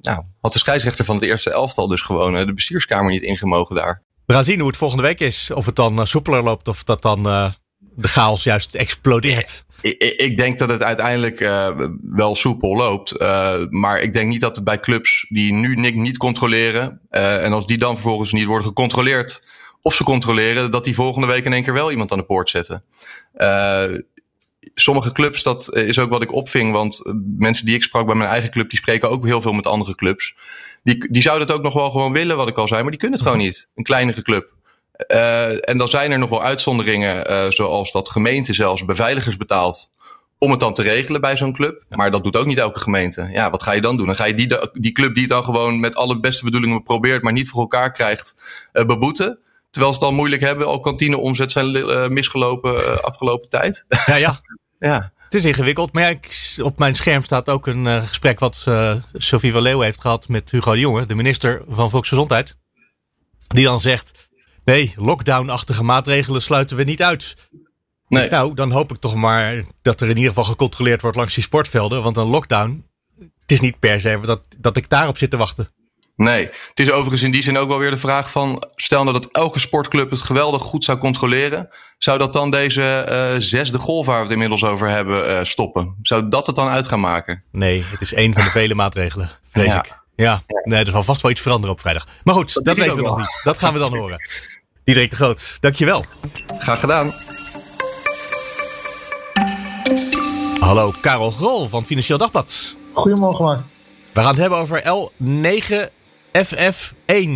nou, 0.00 0.22
had 0.40 0.52
de 0.52 0.58
scheidsrechter 0.58 1.04
van 1.04 1.14
het 1.14 1.24
eerste 1.24 1.50
elftal 1.50 1.88
dus 1.88 2.02
gewoon 2.02 2.46
de 2.46 2.54
bestuurskamer 2.54 3.12
niet 3.12 3.22
ingemogen 3.22 3.74
daar. 3.74 4.02
We 4.26 4.32
gaan 4.32 4.44
zien 4.44 4.58
hoe 4.58 4.68
het 4.68 4.76
volgende 4.76 5.02
week 5.02 5.20
is. 5.20 5.50
Of 5.50 5.66
het 5.66 5.76
dan 5.76 6.06
soepeler 6.06 6.42
loopt 6.42 6.68
of 6.68 6.84
dat 6.84 7.02
dan 7.02 7.52
de 8.00 8.08
chaos 8.08 8.44
juist 8.44 8.74
explodeert. 8.74 9.64
Ik, 9.80 10.02
ik, 10.16 10.36
denk 10.36 10.58
dat 10.58 10.68
het 10.68 10.82
uiteindelijk 10.82 11.40
uh, 11.40 11.68
wel 12.02 12.34
soepel 12.34 12.76
loopt. 12.76 13.20
Uh, 13.20 13.54
maar 13.70 14.00
ik 14.00 14.12
denk 14.12 14.28
niet 14.28 14.40
dat 14.40 14.56
het 14.56 14.64
bij 14.64 14.80
clubs 14.80 15.26
die 15.28 15.52
nu 15.52 15.74
niet, 15.74 15.94
niet 15.94 16.16
controleren. 16.16 17.00
Uh, 17.10 17.44
en 17.44 17.52
als 17.52 17.66
die 17.66 17.78
dan 17.78 17.94
vervolgens 17.94 18.32
niet 18.32 18.44
worden 18.44 18.66
gecontroleerd. 18.66 19.42
Of 19.82 19.94
ze 19.94 20.04
controleren, 20.04 20.70
dat 20.70 20.84
die 20.84 20.94
volgende 20.94 21.26
week 21.26 21.44
in 21.44 21.52
één 21.52 21.62
keer 21.62 21.72
wel 21.72 21.90
iemand 21.90 22.12
aan 22.12 22.18
de 22.18 22.24
poort 22.24 22.50
zetten. 22.50 22.84
sommige 24.74 25.12
clubs, 25.12 25.42
dat 25.42 25.74
is 25.74 25.98
ook 25.98 26.10
wat 26.10 26.22
ik 26.22 26.32
opving. 26.32 26.72
Want 26.72 27.02
mensen 27.38 27.66
die 27.66 27.74
ik 27.74 27.82
sprak 27.82 28.06
bij 28.06 28.14
mijn 28.14 28.30
eigen 28.30 28.50
club, 28.50 28.70
die 28.70 28.78
spreken 28.78 29.10
ook 29.10 29.24
heel 29.24 29.40
veel 29.40 29.52
met 29.52 29.66
andere 29.66 29.94
clubs. 29.94 30.34
Die, 30.82 31.08
die 31.10 31.22
zouden 31.22 31.46
het 31.46 31.56
ook 31.56 31.62
nog 31.62 31.74
wel 31.74 31.90
gewoon 31.90 32.12
willen, 32.12 32.36
wat 32.36 32.48
ik 32.48 32.56
al 32.56 32.68
zei. 32.68 32.80
Maar 32.80 32.90
die 32.90 33.00
kunnen 33.00 33.18
het 33.18 33.26
gewoon 33.28 33.42
niet. 33.42 33.68
Een 33.74 33.84
kleinere 33.84 34.22
club. 34.22 34.52
Uh, 35.08 35.68
en 35.68 35.78
dan 35.78 35.88
zijn 35.88 36.10
er 36.10 36.18
nog 36.18 36.30
wel 36.30 36.42
uitzonderingen, 36.42 37.30
uh, 37.30 37.50
zoals 37.50 37.92
dat 37.92 38.10
gemeente 38.10 38.54
zelfs 38.54 38.84
beveiligers 38.84 39.36
betaalt 39.36 39.92
om 40.38 40.50
het 40.50 40.60
dan 40.60 40.74
te 40.74 40.82
regelen 40.82 41.20
bij 41.20 41.36
zo'n 41.36 41.52
club. 41.52 41.84
Maar 41.88 42.10
dat 42.10 42.24
doet 42.24 42.36
ook 42.36 42.46
niet 42.46 42.58
elke 42.58 42.80
gemeente. 42.80 43.28
Ja, 43.32 43.50
wat 43.50 43.62
ga 43.62 43.72
je 43.72 43.80
dan 43.80 43.96
doen? 43.96 44.06
Dan 44.06 44.16
ga 44.16 44.24
je 44.24 44.34
die, 44.34 44.56
die 44.72 44.92
club 44.92 45.14
die 45.14 45.22
het 45.22 45.32
dan 45.32 45.44
gewoon 45.44 45.80
met 45.80 45.96
alle 45.96 46.20
beste 46.20 46.44
bedoelingen 46.44 46.82
probeert, 46.82 47.22
maar 47.22 47.32
niet 47.32 47.48
voor 47.48 47.60
elkaar 47.60 47.92
krijgt, 47.92 48.36
uh, 48.72 48.84
beboeten. 48.84 49.38
Terwijl 49.70 49.92
ze 49.94 49.98
het 49.98 50.08
al 50.08 50.16
moeilijk 50.16 50.42
hebben, 50.42 50.66
al 50.66 50.80
kantineomzet 50.80 51.52
zijn 51.52 52.12
misgelopen 52.12 53.02
afgelopen 53.02 53.48
tijd. 53.48 53.84
Ja, 54.06 54.16
ja. 54.16 54.40
ja. 54.78 55.12
Het 55.30 55.34
is 55.34 55.44
ingewikkeld, 55.44 55.92
maar 55.92 56.02
ja, 56.02 56.08
ik, 56.08 56.54
op 56.62 56.78
mijn 56.78 56.94
scherm 56.94 57.22
staat 57.22 57.48
ook 57.48 57.66
een 57.66 57.84
uh, 57.84 58.06
gesprek 58.06 58.38
wat 58.38 58.64
uh, 58.68 58.94
Sophie 59.12 59.52
van 59.52 59.62
Leeuwen 59.62 59.84
heeft 59.84 60.00
gehad 60.00 60.28
met 60.28 60.50
Hugo 60.50 60.72
de 60.72 60.78
Jonge, 60.78 61.06
de 61.06 61.14
minister 61.14 61.62
van 61.68 61.90
Volksgezondheid. 61.90 62.56
Die 63.46 63.64
dan 63.64 63.80
zegt, 63.80 64.29
Nee, 64.70 64.94
lockdown-achtige 64.96 65.82
maatregelen 65.82 66.42
sluiten 66.42 66.76
we 66.76 66.82
niet 66.82 67.02
uit. 67.02 67.34
Nee. 68.08 68.30
Nou, 68.30 68.54
dan 68.54 68.70
hoop 68.70 68.92
ik 68.92 68.98
toch 68.98 69.14
maar 69.14 69.62
dat 69.82 70.00
er 70.00 70.08
in 70.08 70.16
ieder 70.16 70.28
geval 70.28 70.44
gecontroleerd 70.44 71.02
wordt 71.02 71.16
langs 71.16 71.34
die 71.34 71.42
sportvelden. 71.42 72.02
Want 72.02 72.16
een 72.16 72.26
lockdown, 72.26 72.86
het 73.18 73.50
is 73.50 73.60
niet 73.60 73.78
per 73.78 74.00
se 74.00 74.20
dat, 74.22 74.42
dat 74.58 74.76
ik 74.76 74.88
daarop 74.88 75.18
zit 75.18 75.30
te 75.30 75.36
wachten. 75.36 75.72
Nee, 76.16 76.44
het 76.68 76.80
is 76.80 76.90
overigens 76.90 77.22
in 77.22 77.30
die 77.30 77.42
zin 77.42 77.58
ook 77.58 77.68
wel 77.68 77.78
weer 77.78 77.90
de 77.90 77.96
vraag 77.96 78.30
van... 78.30 78.64
stel 78.74 79.04
nou 79.04 79.20
dat 79.20 79.32
elke 79.32 79.58
sportclub 79.58 80.10
het 80.10 80.20
geweldig 80.20 80.62
goed 80.62 80.84
zou 80.84 80.98
controleren... 80.98 81.68
zou 81.98 82.18
dat 82.18 82.32
dan 82.32 82.50
deze 82.50 83.06
uh, 83.10 83.40
zesde 83.40 83.78
golf 83.78 84.06
waar 84.06 84.16
we 84.16 84.22
het 84.22 84.32
inmiddels 84.32 84.64
over 84.64 84.88
hebben 84.88 85.30
uh, 85.30 85.44
stoppen? 85.44 85.96
Zou 86.02 86.28
dat 86.28 86.46
het 86.46 86.56
dan 86.56 86.68
uit 86.68 86.88
gaan 86.88 87.00
maken? 87.00 87.44
Nee, 87.52 87.84
het 87.86 88.00
is 88.00 88.12
één 88.12 88.32
van 88.32 88.44
de 88.44 88.50
vele 88.50 88.74
maatregelen, 88.74 89.30
vrees 89.50 89.66
ja. 89.66 89.78
ik. 89.78 89.98
Ja, 90.16 90.42
nee, 90.64 90.84
er 90.84 90.90
zal 90.90 91.02
vast 91.02 91.22
wel 91.22 91.30
iets 91.30 91.40
veranderen 91.40 91.74
op 91.74 91.80
vrijdag. 91.80 92.06
Maar 92.24 92.34
goed, 92.34 92.54
dat, 92.54 92.64
dat 92.64 92.76
weten 92.76 92.96
we 92.96 93.02
nog 93.02 93.18
niet. 93.18 93.40
Dat 93.42 93.58
gaan 93.58 93.72
we 93.72 93.78
dan 93.78 93.96
horen. 93.96 94.18
Diederik 94.90 95.10
de 95.10 95.16
Groot, 95.24 95.58
dankjewel. 95.60 96.04
Graag 96.58 96.80
gedaan. 96.80 97.10
Hallo, 100.58 100.92
Karel 101.00 101.30
Grol 101.30 101.68
van 101.68 101.84
Financieel 101.84 102.18
Dagblad. 102.18 102.76
Goedemorgen, 102.92 103.44
Mark. 103.44 103.60
We 104.12 104.20
gaan 104.20 104.30
het 104.30 104.38
hebben 104.38 104.58
over 104.58 104.82
L9FF1. 104.82 107.30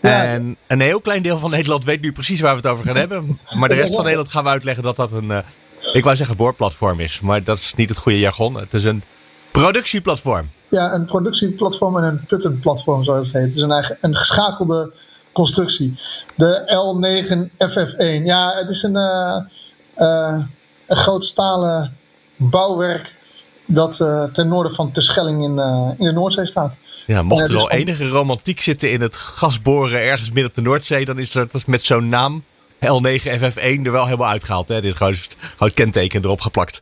Ja. 0.00 0.24
En 0.24 0.56
een 0.66 0.80
heel 0.80 1.00
klein 1.00 1.22
deel 1.22 1.38
van 1.38 1.50
Nederland 1.50 1.84
weet 1.84 2.00
nu 2.00 2.12
precies 2.12 2.40
waar 2.40 2.50
we 2.50 2.56
het 2.56 2.66
over 2.66 2.84
gaan 2.84 2.96
hebben. 2.96 3.38
Maar 3.58 3.68
de 3.68 3.74
rest 3.74 3.94
van 3.98 4.02
Nederland 4.02 4.30
gaan 4.30 4.44
we 4.44 4.50
uitleggen 4.50 4.82
dat 4.82 4.96
dat 4.96 5.12
een, 5.12 5.30
uh, 5.30 5.38
ik 5.92 6.04
wou 6.04 6.16
zeggen 6.16 6.36
boorplatform 6.36 7.00
is. 7.00 7.20
Maar 7.20 7.44
dat 7.44 7.56
is 7.56 7.74
niet 7.74 7.88
het 7.88 7.98
goede 7.98 8.18
jargon. 8.18 8.54
Het 8.54 8.74
is 8.74 8.84
een 8.84 9.02
productieplatform. 9.50 10.50
Ja, 10.68 10.92
een 10.92 11.04
productieplatform 11.04 11.96
en 11.96 12.04
een 12.04 12.24
puttenplatform 12.26 13.04
zoals 13.04 13.26
het 13.26 13.36
heet. 13.36 13.44
Het 13.44 13.56
is 13.56 13.62
een, 13.62 13.72
eigen, 13.72 13.98
een 14.00 14.16
geschakelde 14.16 14.92
constructie. 15.32 15.94
De 16.34 16.62
L9FF1. 16.66 18.24
Ja, 18.24 18.54
het 18.54 18.70
is 18.70 18.82
een, 18.82 18.96
uh, 18.96 19.36
uh, 19.96 20.44
een 20.86 20.96
groot 20.96 21.24
stalen 21.24 21.96
bouwwerk 22.36 23.12
dat 23.66 23.98
uh, 24.00 24.24
ten 24.24 24.48
noorden 24.48 24.74
van 24.74 24.92
Terschelling 24.92 25.42
in, 25.42 25.58
in 25.98 26.04
de 26.04 26.12
Noordzee 26.12 26.46
staat. 26.46 26.76
Ja, 27.06 27.22
mocht 27.22 27.48
er 27.48 27.56
al 27.56 27.70
enige 27.70 28.08
romantiek 28.08 28.60
zitten 28.60 28.92
in 28.92 29.00
het 29.00 29.16
gasboren 29.16 30.00
ergens 30.00 30.28
midden 30.28 30.46
op 30.46 30.54
de 30.54 30.62
Noordzee, 30.62 31.04
dan 31.04 31.18
is 31.18 31.32
dat 31.32 31.66
met 31.66 31.82
zo'n 31.82 32.08
naam 32.08 32.44
L9FF1 32.84 33.84
er 33.84 33.92
wel 33.92 34.04
helemaal 34.04 34.28
uitgehaald. 34.28 34.68
Hè? 34.68 34.80
Dit 34.80 34.92
is 34.92 35.28
gewoon 35.56 35.74
kenteken 35.74 36.24
erop 36.24 36.40
geplakt. 36.40 36.80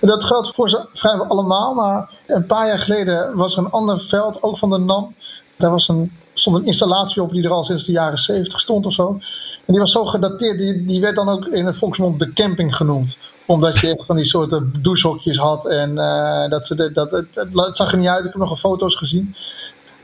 Dat 0.00 0.24
geldt 0.24 0.54
voor 0.54 0.68
ze 0.68 0.86
vrijwel 0.92 1.26
allemaal, 1.26 1.74
maar 1.74 2.10
een 2.26 2.46
paar 2.46 2.66
jaar 2.66 2.78
geleden 2.78 3.36
was 3.36 3.56
er 3.56 3.64
een 3.64 3.70
ander 3.70 4.00
veld, 4.00 4.42
ook 4.42 4.58
van 4.58 4.70
de 4.70 4.78
NAM. 4.78 5.14
Daar 5.56 5.70
was 5.70 5.88
een 5.88 6.12
stond 6.34 6.56
een 6.56 6.66
installatie 6.66 7.22
op 7.22 7.32
die 7.32 7.44
er 7.44 7.50
al 7.50 7.64
sinds 7.64 7.84
de 7.84 7.92
jaren 7.92 8.18
70 8.18 8.60
stond 8.60 8.86
of 8.86 8.92
zo. 8.92 9.18
En 9.66 9.72
die 9.72 9.78
was 9.78 9.92
zo 9.92 10.04
gedateerd, 10.04 10.58
die, 10.58 10.84
die 10.84 11.00
werd 11.00 11.16
dan 11.16 11.28
ook 11.28 11.46
in 11.46 11.66
het 11.66 11.76
volksmond 11.76 12.18
de 12.18 12.32
camping 12.32 12.76
genoemd. 12.76 13.16
Omdat 13.46 13.78
je 13.78 13.86
echt 13.86 14.06
van 14.06 14.16
die 14.16 14.24
soorten 14.24 14.72
douchehokjes 14.80 15.36
had. 15.36 15.66
En 15.66 15.90
uh, 15.90 16.48
dat, 16.48 16.72
dat, 16.76 16.94
dat, 16.94 17.10
het, 17.10 17.26
het 17.54 17.76
zag 17.76 17.92
er 17.92 17.98
niet 17.98 18.06
uit. 18.06 18.24
Ik 18.24 18.32
heb 18.32 18.40
nog 18.40 18.50
een 18.50 18.56
foto's 18.56 18.94
gezien. 18.94 19.34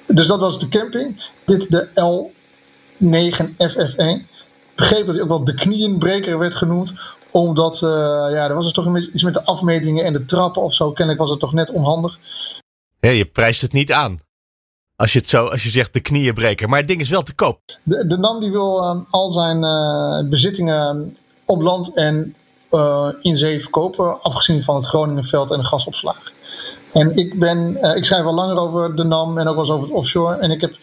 Dus 0.06 0.26
dat 0.26 0.40
was 0.40 0.58
de 0.58 0.68
camping. 0.68 1.22
Dit 1.44 1.70
de 1.70 1.88
L9FF1. 1.88 4.28
Begreep 4.74 5.06
dat 5.06 5.14
hij 5.14 5.22
ook 5.22 5.28
wel 5.28 5.44
de 5.44 5.54
knieënbreker 5.54 6.38
werd 6.38 6.54
genoemd 6.54 6.92
omdat, 7.30 7.80
uh, 7.84 7.90
ja, 8.30 8.48
er 8.48 8.54
was 8.54 8.64
dus 8.64 8.72
toch 8.72 8.98
iets 8.98 9.22
met 9.22 9.34
de 9.34 9.44
afmetingen 9.44 10.04
en 10.04 10.12
de 10.12 10.24
trappen 10.24 10.62
of 10.62 10.74
zo. 10.74 10.92
Kennelijk 10.92 11.20
was 11.20 11.30
het 11.30 11.40
toch 11.40 11.52
net 11.52 11.70
onhandig. 11.70 12.18
Ja, 13.00 13.10
je 13.10 13.24
prijst 13.24 13.60
het 13.60 13.72
niet 13.72 13.92
aan. 13.92 14.18
Als 15.00 15.12
je, 15.12 15.18
het 15.18 15.28
zo, 15.28 15.46
als 15.46 15.62
je 15.62 15.70
zegt 15.70 15.92
de 15.92 16.00
knieën 16.00 16.34
breken. 16.34 16.68
Maar 16.68 16.78
het 16.78 16.88
ding 16.88 17.00
is 17.00 17.08
wel 17.08 17.22
te 17.22 17.34
koop. 17.34 17.60
De, 17.82 18.16
NAM 18.18 18.40
die 18.40 18.50
wil 18.50 18.84
uh, 18.84 19.00
al 19.10 19.32
zijn 19.32 19.62
uh, 19.62 20.28
bezittingen 20.30 21.16
op 21.44 21.60
land 21.60 21.94
en 21.94 22.34
uh, 22.70 23.08
in 23.20 23.36
zee 23.36 23.60
verkopen. 23.60 24.22
Afgezien 24.22 24.62
van 24.62 24.76
het 24.76 24.86
Groningenveld 24.86 25.50
en 25.50 25.58
de 25.58 25.64
gasopslag. 25.64 26.32
En 26.92 27.16
ik, 27.16 27.38
ben, 27.38 27.78
ik 27.96 28.04
schrijf 28.04 28.24
al 28.24 28.34
langer 28.34 28.56
over 28.56 28.96
de 28.96 29.04
NAM 29.04 29.38
en 29.38 29.48
ook 29.48 29.56
wel 29.56 29.70
over 29.70 29.88
het 29.88 29.96
offshore. 29.96 30.36
En 30.36 30.50
ik 30.50 30.60
heb, 30.60 30.76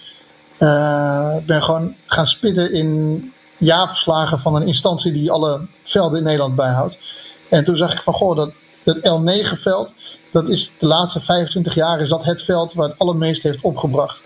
ben 1.45 1.63
gewoon 1.63 1.95
gaan 2.05 2.27
spitten 2.27 2.73
in 2.73 3.33
jaarverslagen 3.57 4.39
van 4.39 4.55
een 4.55 4.67
instantie 4.67 5.11
die 5.11 5.31
alle 5.31 5.67
velden 5.83 6.17
in 6.17 6.23
Nederland 6.23 6.55
bijhoudt. 6.55 6.97
En 7.49 7.63
toen 7.63 7.77
zag 7.77 7.93
ik 7.93 8.01
van, 8.01 8.13
goh, 8.13 8.35
dat 8.35 8.51
het 8.87 8.97
L9-veld, 8.97 9.93
dat 10.31 10.49
is 10.49 10.71
de 10.77 10.85
laatste 10.85 11.21
25 11.21 11.75
jaar 11.75 12.01
is 12.01 12.09
dat 12.09 12.23
het 12.23 12.43
veld 12.43 12.73
waar 12.73 12.87
het 12.87 12.99
allermeest 12.99 13.43
heeft 13.43 13.61
opgebracht. 13.61 14.21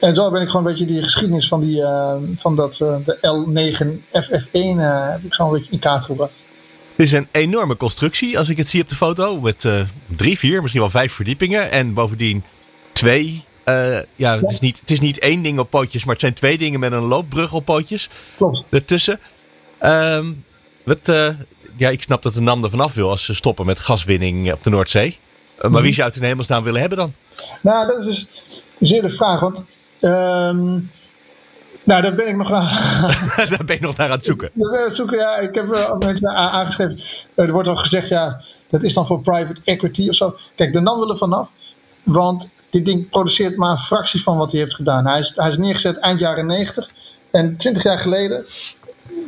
En 0.00 0.14
zo 0.14 0.30
ben 0.30 0.42
ik 0.42 0.48
gewoon 0.48 0.66
een 0.66 0.72
beetje 0.72 0.86
die 0.86 1.02
geschiedenis 1.02 1.48
van, 1.48 1.60
die, 1.60 1.80
uh, 1.80 2.14
van 2.36 2.56
dat, 2.56 2.78
uh, 2.82 2.96
de 3.04 3.16
L9 3.16 3.86
FF1 4.24 4.50
uh, 4.52 5.10
heb 5.10 5.24
ik 5.24 5.34
zo 5.34 5.44
een 5.44 5.52
beetje 5.52 5.72
in 5.72 5.78
kaart 5.78 6.04
gebracht. 6.04 6.32
Het 6.96 7.06
is 7.06 7.12
een 7.12 7.28
enorme 7.30 7.76
constructie 7.76 8.38
als 8.38 8.48
ik 8.48 8.56
het 8.56 8.68
zie 8.68 8.82
op 8.82 8.88
de 8.88 8.94
foto. 8.94 9.40
Met 9.40 9.68
drie, 10.06 10.38
vier, 10.38 10.60
misschien 10.60 10.80
wel 10.80 10.90
vijf 10.90 11.12
verdiepingen. 11.12 11.70
En 11.70 11.94
bovendien 11.94 12.44
twee. 12.92 13.44
Uh, 13.64 13.98
ja, 14.16 14.38
het 14.38 14.50
is, 14.50 14.60
niet, 14.60 14.80
het 14.80 14.90
is 14.90 15.00
niet 15.00 15.18
één 15.18 15.42
ding 15.42 15.58
op 15.58 15.70
pootjes, 15.70 16.04
maar 16.04 16.12
het 16.12 16.22
zijn 16.22 16.34
twee 16.34 16.58
dingen 16.58 16.80
met 16.80 16.92
een 16.92 17.04
loopbrug 17.04 17.52
op 17.52 17.64
pootjes. 17.64 18.08
Klopt. 18.36 18.62
Ertussen. 18.70 19.20
Um, 19.80 20.44
wat, 20.84 21.12
ja, 21.76 21.88
ik 21.88 22.02
snap 22.02 22.22
dat 22.22 22.32
de 22.32 22.40
NAM 22.40 22.64
er 22.64 22.70
vanaf 22.70 22.94
wil 22.94 23.10
als 23.10 23.24
ze 23.24 23.34
stoppen 23.34 23.66
met 23.66 23.78
gaswinning 23.78 24.52
op 24.52 24.62
de 24.62 24.70
Noordzee. 24.70 25.18
Maar 25.68 25.82
wie 25.82 25.94
zou 25.94 26.08
het 26.08 26.16
in 26.16 26.22
hemelsnaam 26.22 26.64
willen 26.64 26.80
hebben 26.80 26.98
dan? 26.98 27.14
Nou, 27.60 27.86
dat 27.86 27.98
is 27.98 28.04
dus 28.04 28.26
zeer 28.78 29.02
de 29.02 29.10
vraag. 29.10 29.40
Want 29.40 29.62
um, 30.00 30.90
nou, 31.86 32.02
daar 32.02 32.14
ben 32.14 32.28
ik 32.28 32.36
nog 32.36 32.48
naar. 32.50 33.46
daar 33.50 33.64
ben 33.64 33.76
je 33.76 33.82
nog 33.82 33.96
naar 33.96 34.06
aan 34.06 34.16
het 34.16 34.24
zoeken. 34.24 34.50
Daar 34.54 34.70
ben 34.70 34.72
ik 34.72 34.78
aan 34.78 34.86
het 34.86 34.94
zoeken, 34.94 35.18
ja. 35.18 35.36
Ik 35.36 35.54
heb 35.54 35.74
uh, 35.74 35.96
mensen 35.98 36.28
aangeschreven. 36.34 36.96
Uh, 37.34 37.44
er 37.44 37.52
wordt 37.52 37.68
al 37.68 37.76
gezegd, 37.76 38.08
ja, 38.08 38.40
dat 38.70 38.82
is 38.82 38.94
dan 38.94 39.06
voor 39.06 39.20
private 39.20 39.60
equity 39.64 40.08
of 40.08 40.14
zo. 40.14 40.36
Kijk, 40.54 40.72
de 40.72 40.80
NAM 40.80 40.98
wil 40.98 41.10
er 41.10 41.16
vanaf. 41.16 41.50
Want 42.02 42.48
dit 42.70 42.84
ding 42.84 43.08
produceert 43.08 43.56
maar 43.56 43.70
een 43.70 43.78
fractie 43.78 44.22
van 44.22 44.36
wat 44.36 44.50
hij 44.50 44.60
heeft 44.60 44.74
gedaan. 44.74 45.06
Hij 45.06 45.18
is, 45.18 45.32
hij 45.34 45.48
is 45.48 45.56
neergezet 45.56 45.96
eind 45.96 46.20
jaren 46.20 46.46
90. 46.46 46.90
En 47.30 47.56
20 47.56 47.82
jaar 47.82 47.98
geleden 47.98 48.46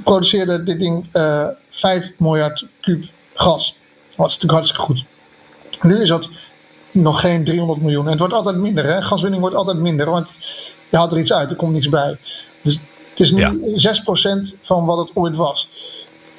produceerde 0.05 0.63
dit 0.63 0.79
ding 0.79 1.07
uh, 1.13 1.47
5 1.71 2.13
miljard 2.17 2.67
kuub 2.81 3.05
gas. 3.35 3.77
Dat 4.17 4.27
is 4.27 4.39
natuurlijk 4.39 4.53
hartstikke 4.53 4.85
goed. 4.85 5.05
Nu 5.83 6.03
is 6.03 6.09
dat 6.09 6.29
nog 6.91 7.21
geen 7.21 7.45
300 7.45 7.81
miljoen. 7.81 8.05
En 8.05 8.11
het 8.11 8.19
wordt 8.19 8.35
altijd 8.35 8.57
minder, 8.57 8.85
hè? 8.85 9.03
Gaswinning 9.03 9.41
wordt 9.41 9.57
altijd 9.57 9.79
minder. 9.79 10.11
Want 10.11 10.37
je 10.89 10.97
haalt 10.97 11.13
er 11.13 11.19
iets 11.19 11.33
uit, 11.33 11.51
er 11.51 11.57
komt 11.57 11.73
niks 11.73 11.89
bij. 11.89 12.17
Dus 12.63 12.75
het 13.11 13.21
is 13.21 13.31
nu 13.31 13.41
ja. 13.41 13.55
6% 14.57 14.61
van 14.61 14.85
wat 14.85 14.99
het 14.99 15.17
ooit 15.17 15.37
was. 15.37 15.69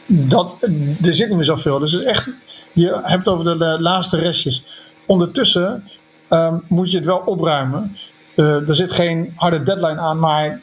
Dat, 0.05 0.55
er 1.01 1.13
zit 1.13 1.27
niet 1.27 1.37
meer 1.37 1.45
zoveel. 1.45 1.79
Dus 1.79 1.91
het 1.91 2.01
is 2.01 2.07
echt, 2.07 2.29
je 2.73 2.99
hebt 3.03 3.27
over 3.27 3.43
de, 3.43 3.57
de 3.57 3.81
laatste 3.81 4.17
restjes. 4.17 4.63
Ondertussen 5.05 5.83
um, 6.29 6.63
moet 6.67 6.91
je 6.91 6.97
het 6.97 7.05
wel 7.05 7.21
opruimen. 7.25 7.97
Uh, 8.35 8.69
er 8.69 8.75
zit 8.75 8.91
geen 8.91 9.33
harde 9.35 9.63
deadline 9.63 9.99
aan, 9.99 10.19
maar 10.19 10.61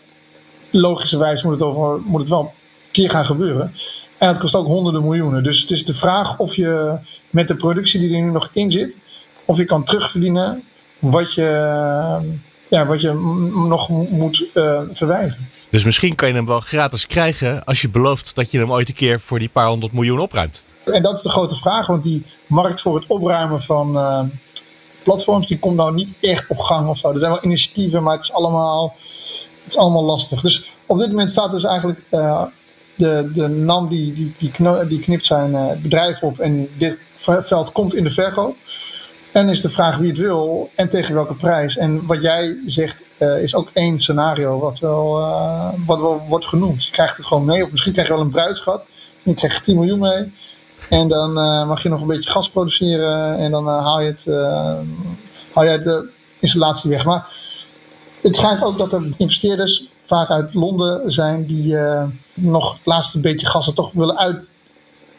logischerwijs 0.71 1.43
moet 1.43 1.53
het, 1.53 1.63
over, 1.63 2.01
moet 2.01 2.21
het 2.21 2.29
wel 2.29 2.53
keer 2.97 3.11
gaan 3.11 3.27
gebeuren. 3.27 3.75
En 4.19 4.29
het 4.29 4.39
kost 4.39 4.55
ook 4.55 4.67
honderden 4.67 5.03
miljoenen. 5.03 5.43
Dus 5.43 5.61
het 5.61 5.71
is 5.71 5.85
de 5.85 5.95
vraag 5.95 6.39
of 6.39 6.55
je 6.55 6.99
met 7.31 7.49
de 7.49 7.57
productie 7.57 8.01
die 8.01 8.17
er 8.17 8.23
nu 8.23 8.31
nog 8.31 8.51
in 8.53 8.73
zit, 8.73 8.97
of 9.45 9.57
je 9.57 9.65
kan 9.65 9.85
terugverdienen 9.85 10.63
wat 10.99 11.35
je, 11.35 11.49
ja, 12.69 12.87
wat 12.87 13.01
je 13.01 13.13
nog 13.69 13.89
moet 14.11 14.47
uh, 14.55 14.81
verwijderen. 14.93 15.49
Dus 15.71 15.85
misschien 15.85 16.15
kan 16.15 16.29
je 16.29 16.35
hem 16.35 16.47
wel 16.47 16.61
gratis 16.61 17.07
krijgen 17.07 17.65
als 17.65 17.81
je 17.81 17.89
belooft 17.89 18.35
dat 18.35 18.51
je 18.51 18.59
hem 18.59 18.73
ooit 18.73 18.89
een 18.89 18.95
keer 18.95 19.21
voor 19.21 19.39
die 19.39 19.49
paar 19.49 19.69
honderd 19.69 19.93
miljoen 19.93 20.21
opruimt. 20.21 20.63
En 20.85 21.03
dat 21.03 21.17
is 21.17 21.23
de 21.23 21.31
grote 21.31 21.57
vraag, 21.57 21.87
want 21.87 22.05
die 22.05 22.25
markt 22.47 22.81
voor 22.81 22.95
het 22.95 23.05
opruimen 23.07 23.63
van 23.63 23.97
uh, 23.97 24.21
platforms, 25.03 25.47
die 25.47 25.59
komt 25.59 25.77
nou 25.77 25.95
niet 25.95 26.09
echt 26.21 26.49
op 26.49 26.59
gang 26.59 26.89
of 26.89 26.99
zo. 26.99 27.13
Er 27.13 27.19
zijn 27.19 27.31
wel 27.31 27.45
initiatieven, 27.45 28.03
maar 28.03 28.15
het 28.15 28.25
is 28.25 28.33
allemaal, 28.33 28.97
het 29.65 29.73
is 29.73 29.77
allemaal 29.77 30.05
lastig. 30.05 30.41
Dus 30.41 30.71
op 30.87 30.99
dit 30.99 31.09
moment 31.09 31.31
staat 31.31 31.51
dus 31.51 31.65
eigenlijk 31.65 32.01
uh, 32.11 32.43
de, 32.97 33.31
de 33.35 33.49
NAM 33.49 33.89
die, 33.89 34.13
die, 34.13 34.35
die, 34.39 34.87
die 34.89 35.01
knipt 35.01 35.27
zijn 35.27 35.51
uh, 35.51 35.73
bedrijf 35.83 36.23
op 36.23 36.39
en 36.39 36.69
dit 36.79 36.99
veld 37.17 37.73
komt 37.73 37.95
in 37.95 38.05
de 38.05 38.11
verkoop. 38.11 38.57
En 39.33 39.49
is 39.49 39.61
de 39.61 39.71
vraag 39.71 39.97
wie 39.97 40.09
het 40.09 40.19
wil 40.19 40.71
en 40.75 40.89
tegen 40.89 41.15
welke 41.15 41.35
prijs. 41.35 41.77
En 41.77 42.07
wat 42.07 42.23
jij 42.23 42.57
zegt 42.67 43.05
uh, 43.19 43.43
is 43.43 43.55
ook 43.55 43.69
één 43.73 44.01
scenario 44.01 44.59
wat 44.59 44.79
wel, 44.79 45.19
uh, 45.19 45.69
wat 45.87 46.01
wel 46.01 46.25
wordt 46.29 46.47
genoemd. 46.47 46.85
Je 46.85 46.93
krijgt 46.93 47.17
het 47.17 47.27
gewoon 47.27 47.45
mee, 47.45 47.65
of 47.65 47.71
misschien 47.71 47.93
krijg 47.93 48.09
je 48.09 48.15
wel 48.15 48.23
een 48.23 48.31
bruidschat. 48.31 48.87
Je 49.23 49.35
krijgt 49.35 49.65
10 49.65 49.77
miljoen 49.77 49.99
mee. 49.99 50.33
En 50.89 51.09
dan 51.09 51.33
mag 51.67 51.83
je 51.83 51.89
nog 51.89 52.01
een 52.01 52.07
beetje 52.07 52.31
gas 52.31 52.51
produceren 52.51 53.39
en 53.39 53.51
dan 53.51 53.69
haal 53.69 54.01
je, 54.01 54.09
het, 54.09 54.27
haal 55.53 55.65
je 55.65 55.79
de 55.79 56.09
installatie 56.39 56.91
weg. 56.91 57.05
Maar 57.05 57.27
het 58.21 58.37
schijnt 58.37 58.63
ook 58.63 58.79
dat 58.79 58.93
er 58.93 59.03
investeerders 59.17 59.89
vaak 60.03 60.31
uit 60.31 60.55
Londen 60.55 61.13
zijn 61.13 61.47
die 61.47 61.77
nog 62.37 62.73
het 62.73 62.87
laatste 62.87 63.21
beetje 63.21 63.47
gas 63.47 63.67
er 63.67 63.73
toch 63.73 63.93
willen 63.93 64.19
uit, 64.19 64.51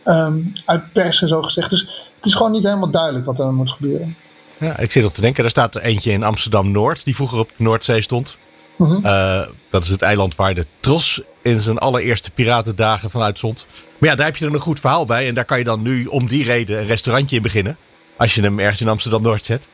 um, 0.05 0.53
uitpersen, 0.65 1.27
zo 1.27 1.41
gezegd. 1.41 1.69
Dus 1.69 1.81
het 2.15 2.25
is 2.25 2.33
gewoon 2.33 2.51
niet 2.51 2.63
helemaal 2.63 2.89
duidelijk 2.89 3.25
wat 3.25 3.39
er 3.39 3.53
moet 3.53 3.71
gebeuren. 3.71 4.15
Ja, 4.57 4.77
ik 4.77 4.91
zit 4.91 5.05
op 5.05 5.13
te 5.13 5.21
denken, 5.21 5.43
er 5.43 5.49
staat 5.49 5.75
er 5.75 5.81
eentje 5.81 6.11
in 6.11 6.23
Amsterdam-Noord, 6.23 7.03
die 7.03 7.15
vroeger 7.15 7.39
op 7.39 7.49
de 7.57 7.63
Noordzee 7.63 8.01
stond. 8.01 8.37
Mhm. 8.75 8.91
Mm 8.91 8.95
-hmm. 8.95 9.05
uh, 9.05 9.41
dat 9.69 9.83
is 9.83 9.89
het 9.89 10.01
eiland 10.01 10.35
waar 10.35 10.53
de 10.53 10.65
Tros 10.79 11.21
in 11.41 11.59
zijn 11.59 11.77
allereerste 11.77 12.31
piratendagen 12.31 13.09
van 13.09 13.21
uitzond. 13.21 13.65
Maar 13.97 14.09
ja, 14.09 14.15
daar 14.15 14.25
heb 14.25 14.35
je 14.35 14.45
dan 14.45 14.53
een 14.53 14.59
goed 14.59 14.79
verhaal 14.79 15.05
bij. 15.05 15.27
En 15.27 15.33
daar 15.33 15.45
kan 15.45 15.57
je 15.57 15.63
dan 15.63 15.81
nu 15.81 16.05
om 16.05 16.27
die 16.27 16.43
reden 16.43 16.79
een 16.79 16.85
restaurantje 16.85 17.35
in 17.35 17.41
beginnen. 17.41 17.77
Als 18.17 18.35
je 18.35 18.41
hem 18.41 18.59
ergens 18.59 18.81
in 18.81 18.87
Amsterdam-Noord 18.87 19.45
zet. 19.45 19.67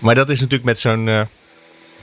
Maar 0.00 0.14
dat 0.14 0.28
is 0.28 0.36
natuurlijk 0.40 0.64
met 0.64 0.78
zo'n 0.78 1.06
uh, 1.06 1.20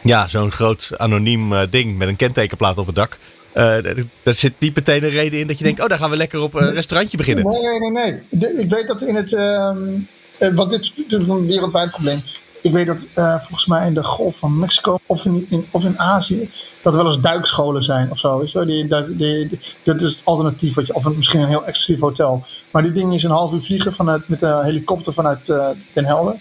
ja, 0.01 0.27
zo'n 0.27 0.51
groot 0.51 0.91
anoniem 0.98 1.53
uh, 1.53 1.62
ding 1.69 1.98
met 1.98 2.07
een 2.07 2.15
kentekenplaat 2.15 2.77
op 2.77 2.86
het 2.86 2.95
dak. 2.95 3.17
Uh, 3.55 3.77
daar 4.23 4.33
zit 4.33 4.53
niet 4.59 4.75
meteen 4.75 5.03
een 5.03 5.09
reden 5.09 5.39
in 5.39 5.47
dat 5.47 5.57
je 5.57 5.63
denkt: 5.63 5.81
oh, 5.81 5.87
daar 5.87 5.97
gaan 5.97 6.09
we 6.09 6.15
lekker 6.15 6.41
op 6.41 6.53
een 6.53 6.73
restaurantje 6.73 7.17
beginnen. 7.17 7.45
Nee, 7.47 7.61
nee, 7.61 7.79
nee. 7.79 7.91
nee. 7.91 8.21
De, 8.29 8.61
ik 8.61 8.69
weet 8.69 8.87
dat 8.87 9.01
in 9.01 9.15
het. 9.15 9.31
Um, 9.31 10.07
uh, 10.39 10.55
want 10.55 10.71
dit 10.71 10.81
is 10.81 10.93
natuurlijk 10.95 11.31
een 11.31 11.47
wereldwijd 11.47 11.91
probleem. 11.91 12.21
Ik 12.61 12.71
weet 12.71 12.87
dat 12.87 13.07
volgens 13.15 13.65
mij 13.65 13.87
in 13.87 13.93
de 13.93 14.03
Golf 14.03 14.37
van 14.37 14.59
Mexico 14.59 14.99
of 15.05 15.25
in, 15.25 15.45
in, 15.49 15.65
of 15.71 15.83
in 15.83 15.99
Azië. 15.99 16.49
dat 16.81 16.93
er 16.95 17.03
wel 17.03 17.11
eens 17.11 17.21
duikscholen 17.21 17.83
zijn 17.83 18.11
of 18.11 18.19
zo. 18.19 18.39
Weet 18.39 18.51
je? 18.51 18.65
Die, 18.65 18.87
die, 18.87 19.15
die, 19.17 19.59
dat 19.83 20.01
is 20.01 20.11
het 20.11 20.21
alternatief. 20.23 20.73
Wat 20.73 20.87
je, 20.87 20.93
of 20.93 21.05
een, 21.05 21.15
misschien 21.15 21.39
een 21.39 21.47
heel 21.47 21.65
exclusief 21.65 22.01
hotel. 22.01 22.45
Maar 22.71 22.83
die 22.83 22.91
ding 22.91 23.13
is 23.13 23.23
een 23.23 23.31
half 23.31 23.53
uur 23.53 23.61
vliegen 23.61 23.93
vanuit, 23.93 24.27
met 24.27 24.41
een 24.41 24.63
helikopter 24.63 25.13
vanuit 25.13 25.49
uh, 25.49 25.67
Den 25.93 26.05
Helder. 26.05 26.35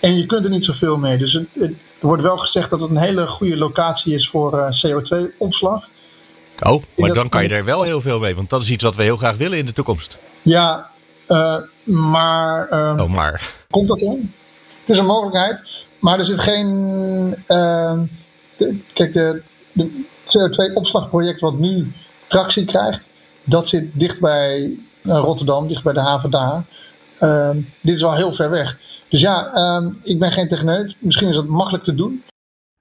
En 0.00 0.16
je 0.16 0.26
kunt 0.26 0.44
er 0.44 0.50
niet 0.50 0.64
zoveel 0.64 0.96
mee. 0.96 1.18
Dus 1.18 1.32
het, 1.32 1.46
het, 1.52 1.70
er 2.00 2.06
wordt 2.06 2.22
wel 2.22 2.36
gezegd 2.36 2.70
dat 2.70 2.80
het 2.80 2.90
een 2.90 2.96
hele 2.96 3.26
goede 3.26 3.56
locatie 3.56 4.14
is 4.14 4.28
voor 4.28 4.54
uh, 4.54 4.66
CO2-opslag. 4.86 5.88
Oh, 6.62 6.82
maar 6.96 7.14
dan 7.14 7.28
kan 7.28 7.42
je 7.42 7.48
er 7.48 7.64
wel 7.64 7.82
heel 7.82 8.00
veel 8.00 8.18
mee. 8.18 8.34
Want 8.34 8.50
dat 8.50 8.62
is 8.62 8.70
iets 8.70 8.84
wat 8.84 8.96
we 8.96 9.02
heel 9.02 9.16
graag 9.16 9.36
willen 9.36 9.58
in 9.58 9.66
de 9.66 9.72
toekomst. 9.72 10.18
Ja, 10.42 10.90
uh, 11.28 11.56
maar, 11.82 12.68
uh, 12.72 12.94
oh, 13.00 13.14
maar. 13.14 13.54
Komt 13.70 13.88
dat 13.88 14.00
in? 14.00 14.32
Het 14.80 14.90
is 14.90 14.98
een 14.98 15.06
mogelijkheid. 15.06 15.86
Maar 15.98 16.18
er 16.18 16.24
zit 16.24 16.38
geen. 16.38 16.68
Uh, 17.48 18.00
de, 18.56 18.78
kijk, 18.92 19.12
de, 19.12 19.42
de 19.72 20.04
CO2-opslagproject 20.24 21.40
wat 21.40 21.58
nu 21.58 21.92
tractie 22.26 22.64
krijgt. 22.64 23.06
Dat 23.44 23.68
zit 23.68 23.90
dicht 23.92 24.20
bij 24.20 24.76
Rotterdam, 25.02 25.68
dicht 25.68 25.82
bij 25.82 25.92
de 25.92 26.00
haven 26.00 26.30
daar. 26.30 26.64
Dit 27.80 27.94
is 27.94 28.04
al 28.04 28.14
heel 28.14 28.32
ver 28.32 28.50
weg. 28.50 28.78
Dus 29.08 29.20
ja, 29.20 29.52
ik 30.02 30.18
ben 30.18 30.32
geen 30.32 30.48
techneut. 30.48 30.94
Misschien 30.98 31.28
is 31.28 31.36
het 31.36 31.48
makkelijk 31.48 31.84
te 31.84 31.94
doen. 31.94 32.22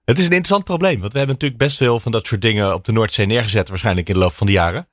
Het 0.07 0.19
is 0.19 0.25
een 0.25 0.31
interessant 0.31 0.63
probleem, 0.63 0.99
want 0.99 1.11
we 1.11 1.17
hebben 1.17 1.35
natuurlijk 1.35 1.63
best 1.63 1.77
veel 1.77 1.99
van 1.99 2.11
dat 2.11 2.27
soort 2.27 2.41
dingen 2.41 2.73
op 2.73 2.85
de 2.85 2.91
Noordzee 2.91 3.25
neergezet, 3.25 3.69
waarschijnlijk 3.69 4.07
in 4.07 4.13
de 4.13 4.19
loop 4.19 4.33
van 4.33 4.47
de 4.47 4.53
jaren. 4.53 4.87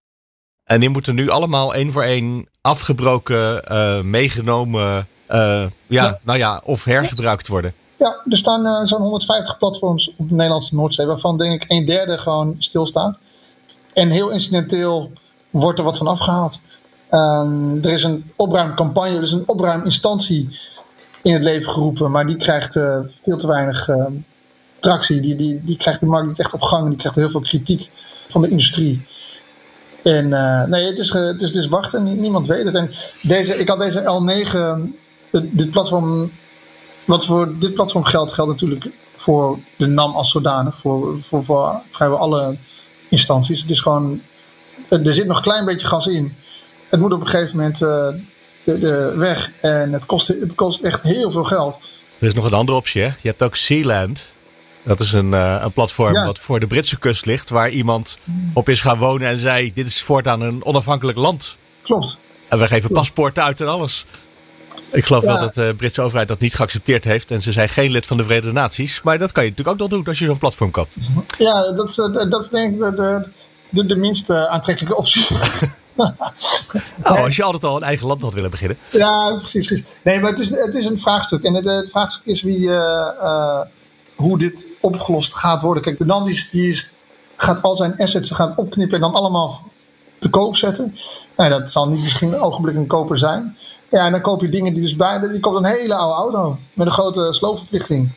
En 0.65 0.81
die 0.81 0.89
moeten 0.89 1.15
nu 1.15 1.29
allemaal 1.29 1.75
één 1.75 1.93
voor 1.93 2.03
één 2.03 2.49
afgebroken, 2.61 3.63
uh, 3.73 4.01
meegenomen, 4.01 4.83
uh, 4.87 5.07
ja, 5.29 5.71
ja, 5.87 6.19
nou 6.25 6.39
ja, 6.39 6.61
of 6.65 6.85
hergebruikt 6.85 7.49
worden. 7.49 7.75
Ja, 7.97 8.21
er 8.29 8.37
staan 8.37 8.67
uh, 8.67 8.87
zo'n 8.87 9.01
150 9.01 9.59
platforms 9.59 10.13
op 10.17 10.29
de 10.29 10.35
Nederlandse 10.35 10.75
Noordzee, 10.75 11.07
waarvan 11.07 11.39
denk 11.39 11.63
ik 11.63 11.71
een 11.71 11.85
derde 11.85 12.19
gewoon 12.19 12.57
stilstaat. 12.59 13.19
En 13.93 14.11
heel 14.11 14.31
incidenteel 14.31 15.13
wordt 15.51 15.79
er 15.79 15.85
wat 15.85 15.97
van 15.97 16.07
afgehaald. 16.07 16.61
Um, 17.11 17.85
er 17.85 17.93
is 17.93 18.05
een 18.05 18.33
opruimcampagne, 18.37 19.17
er 19.17 19.23
is 19.23 19.33
een 19.33 19.49
opruiminstantie 19.49 20.59
in 21.23 21.33
het 21.33 21.43
leven 21.43 21.73
geroepen, 21.73 22.11
maar 22.11 22.27
die 22.27 22.37
krijgt 22.37 22.73
veel 23.23 23.37
te 23.37 23.47
weinig 23.47 23.89
tractie. 24.85 25.21
Die, 25.21 25.37
die, 25.37 25.61
die 25.65 25.77
krijgt 25.77 26.01
de 26.01 26.07
markt 26.07 26.29
niet 26.29 26.39
echt 26.39 26.53
op 26.53 26.63
gang. 26.63 26.89
Die 26.89 26.99
krijgt 26.99 27.17
heel 27.17 27.31
veel 27.31 27.41
kritiek 27.41 27.89
van 28.29 28.43
de 28.43 28.49
industrie. 28.49 29.07
En 30.03 30.27
uh, 30.27 30.65
nee, 30.65 30.87
het 30.87 30.99
is, 30.99 31.13
het 31.13 31.43
is 31.43 31.53
dus 31.53 31.69
wachten. 31.69 32.21
Niemand 32.21 32.47
weet 32.47 32.65
het. 32.65 32.75
En 32.75 32.91
deze, 33.23 33.57
ik 33.57 33.69
had 33.69 33.81
deze 33.81 34.01
L9, 34.03 35.39
dit 35.43 35.71
platform, 35.71 36.33
wat 37.05 37.25
voor 37.25 37.59
dit 37.59 37.75
platform 37.75 38.05
geldt, 38.05 38.33
geldt 38.33 38.51
natuurlijk 38.51 38.87
voor 39.17 39.59
de 39.77 39.87
NAM 39.87 40.15
als 40.15 40.31
zodanig. 40.31 40.79
Voor, 40.81 41.23
voor, 41.23 41.45
voor 41.45 41.81
vrijwel 41.91 42.19
alle 42.19 42.57
instanties. 43.09 43.61
Het 43.61 43.71
is 43.71 43.81
gewoon, 43.81 44.21
er 44.89 45.15
zit 45.15 45.27
nog 45.27 45.37
een 45.37 45.43
klein 45.43 45.65
beetje 45.65 45.87
gas 45.87 46.07
in. 46.07 46.37
Het 46.89 47.01
moet 47.01 47.13
op 47.13 47.21
een 47.21 47.29
gegeven 47.29 47.57
moment 47.57 47.79
de 48.65 49.13
weg. 49.17 49.51
En 49.61 49.93
het 49.93 50.07
kost, 50.07 50.29
het 50.29 50.55
kost 50.55 50.83
echt 50.83 51.03
heel 51.03 51.31
veel 51.31 51.45
geld. 51.45 51.79
Er 52.19 52.27
is 52.27 52.35
nog 52.35 52.45
een 52.45 52.53
andere 52.53 52.79
optie, 52.79 53.03
hè? 53.03 53.09
Je 53.09 53.29
hebt 53.29 53.43
ook 53.43 53.57
Sealand. 53.57 54.33
Dat 54.85 55.01
is 55.01 55.13
een, 55.13 55.33
uh, 55.33 55.61
een 55.63 55.73
platform 55.73 56.15
ja. 56.15 56.25
wat 56.25 56.39
voor 56.39 56.61
de 56.61 56.67
Britse 56.67 56.99
kust 56.99 57.27
ligt, 57.27 57.51
waar 57.51 57.71
iemand 57.71 58.19
op 58.53 58.69
is 58.69 58.81
gaan 58.81 58.99
wonen 58.99 59.29
en 59.29 59.39
zei: 59.39 59.73
Dit 59.75 59.87
is 59.87 60.03
voortaan 60.03 60.41
een 60.41 60.65
onafhankelijk 60.65 61.19
land. 61.19 61.57
Klopt. 61.83 62.17
En 62.49 62.59
we 62.59 62.67
geven 62.67 62.91
paspoorten 62.91 63.43
uit 63.43 63.61
en 63.61 63.69
alles. 63.69 64.07
Ik 64.91 65.05
geloof 65.05 65.25
wel 65.25 65.39
dat 65.39 65.55
de 65.55 65.75
Britse 65.77 66.03
overheid 66.03 66.29
dat 66.29 66.39
niet 66.39 66.55
geaccepteerd 66.55 67.05
heeft. 67.05 67.31
En 67.31 67.43
ze 67.43 67.53
zijn 67.53 67.69
geen 67.69 67.91
lid 67.91 68.07
van 68.07 68.17
de 68.17 68.23
Verenigde 68.23 68.53
Naties. 68.53 69.03
Maar 69.03 69.19
dat 69.19 69.33
kan 69.33 69.45
je 69.45 69.51
natuurlijk 69.51 69.77
ook 69.77 69.89
nog 69.89 69.99
doen 69.99 70.07
als 70.07 70.19
je 70.19 70.25
zo'n 70.25 70.39
platform 70.39 70.71
koopt. 70.71 70.97
Ja, 71.39 71.73
dat 71.73 71.91
is, 71.91 71.95
dat 72.29 72.43
is 72.43 72.49
denk 72.49 72.75
ik 72.75 72.79
de, 72.81 73.29
de, 73.71 73.87
de 73.87 73.97
minst 73.97 74.31
aantrekkelijke 74.31 74.97
optie. 74.97 75.27
oh, 75.97 77.25
als 77.25 77.37
je 77.37 77.43
altijd 77.43 77.65
al 77.65 77.77
een 77.77 77.83
eigen 77.83 78.07
land 78.07 78.23
had 78.23 78.35
willen 78.35 78.51
beginnen. 78.51 78.77
Ja, 78.91 79.35
precies. 79.37 79.67
precies. 79.67 79.85
Nee, 80.03 80.21
maar 80.21 80.31
het 80.31 80.41
is, 80.41 80.51
het 80.51 80.75
is 80.75 80.87
een 80.87 81.01
vraagstuk. 81.01 81.43
En 81.43 81.55
het, 81.55 81.65
het 81.65 81.91
vraagstuk 81.91 82.25
is 82.25 82.43
wie, 82.43 82.59
uh, 82.59 83.61
hoe 84.15 84.39
dit 84.39 84.67
opgelost 84.81 85.35
gaat 85.35 85.63
worden. 85.63 85.83
Kijk, 85.83 85.99
de 85.99 86.05
NAM 86.05 86.25
die, 86.25 86.49
die 86.51 86.69
is, 86.69 86.91
gaat 87.37 87.63
al 87.63 87.77
zijn 87.77 87.97
assets 87.97 88.31
gaat 88.31 88.55
opknippen 88.55 88.95
en 88.95 89.01
dan 89.01 89.15
allemaal 89.15 89.63
te 90.19 90.31
koop 90.31 90.57
zetten. 90.57 90.97
Nou, 91.37 91.51
dat 91.51 91.73
zal 91.73 91.89
niet 91.89 92.03
misschien 92.03 92.33
een 92.33 92.41
ogenblik 92.41 92.77
een 92.77 92.87
koper 92.87 93.19
zijn. 93.19 93.57
Ja, 93.91 94.07
en 94.07 94.13
dan 94.13 94.21
koop 94.21 94.41
je 94.41 94.49
dingen 94.49 94.73
die 94.75 94.83
dus 94.83 94.97
bij. 94.97 95.21
Je 95.33 95.41
koopt 95.41 95.57
een 95.57 95.65
hele 95.65 95.95
oude 95.95 96.15
auto 96.15 96.59
met 96.73 96.87
een 96.87 96.93
grote 96.93 97.33
sloopverplichting. 97.33 98.11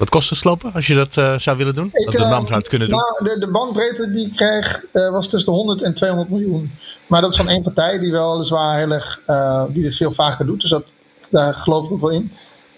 Wat 0.00 0.08
kost 0.08 0.30
het 0.30 0.38
slopen 0.38 0.72
als 0.72 0.86
je 0.86 0.94
dat 0.94 1.16
uh, 1.16 1.38
zou 1.38 1.56
willen 1.56 1.74
doen? 1.74 1.90
Ik, 1.92 2.04
dat 2.04 2.14
de 2.14 2.28
NAM 2.28 2.46
zou 2.46 2.58
het 2.58 2.68
kunnen 2.68 2.88
doen? 2.88 2.98
Nou, 2.98 3.24
de, 3.24 3.38
de 3.38 3.50
bandbreedte 3.50 4.10
die 4.10 4.26
ik 4.26 4.32
kreeg 4.32 4.84
uh, 4.92 5.10
was 5.10 5.28
tussen 5.28 5.52
de 5.52 5.58
100 5.58 5.82
en 5.82 5.94
200 5.94 6.30
miljoen. 6.30 6.72
Maar 7.06 7.20
dat 7.20 7.30
is 7.30 7.36
van 7.36 7.48
één 7.48 7.62
partij 7.62 7.98
die 7.98 8.12
wel 8.12 8.32
weliswaar 8.32 8.78
heel 8.78 8.90
erg, 8.90 9.20
uh, 9.26 9.62
die 9.68 9.82
dit 9.82 9.96
veel 9.96 10.12
vaker 10.12 10.46
doet. 10.46 10.60
Dus 10.60 10.70
dat, 10.70 10.84
daar 11.30 11.54
geloof 11.54 11.86
ik 11.86 11.92
ook 11.92 12.00
wel 12.00 12.10
in. 12.10 12.32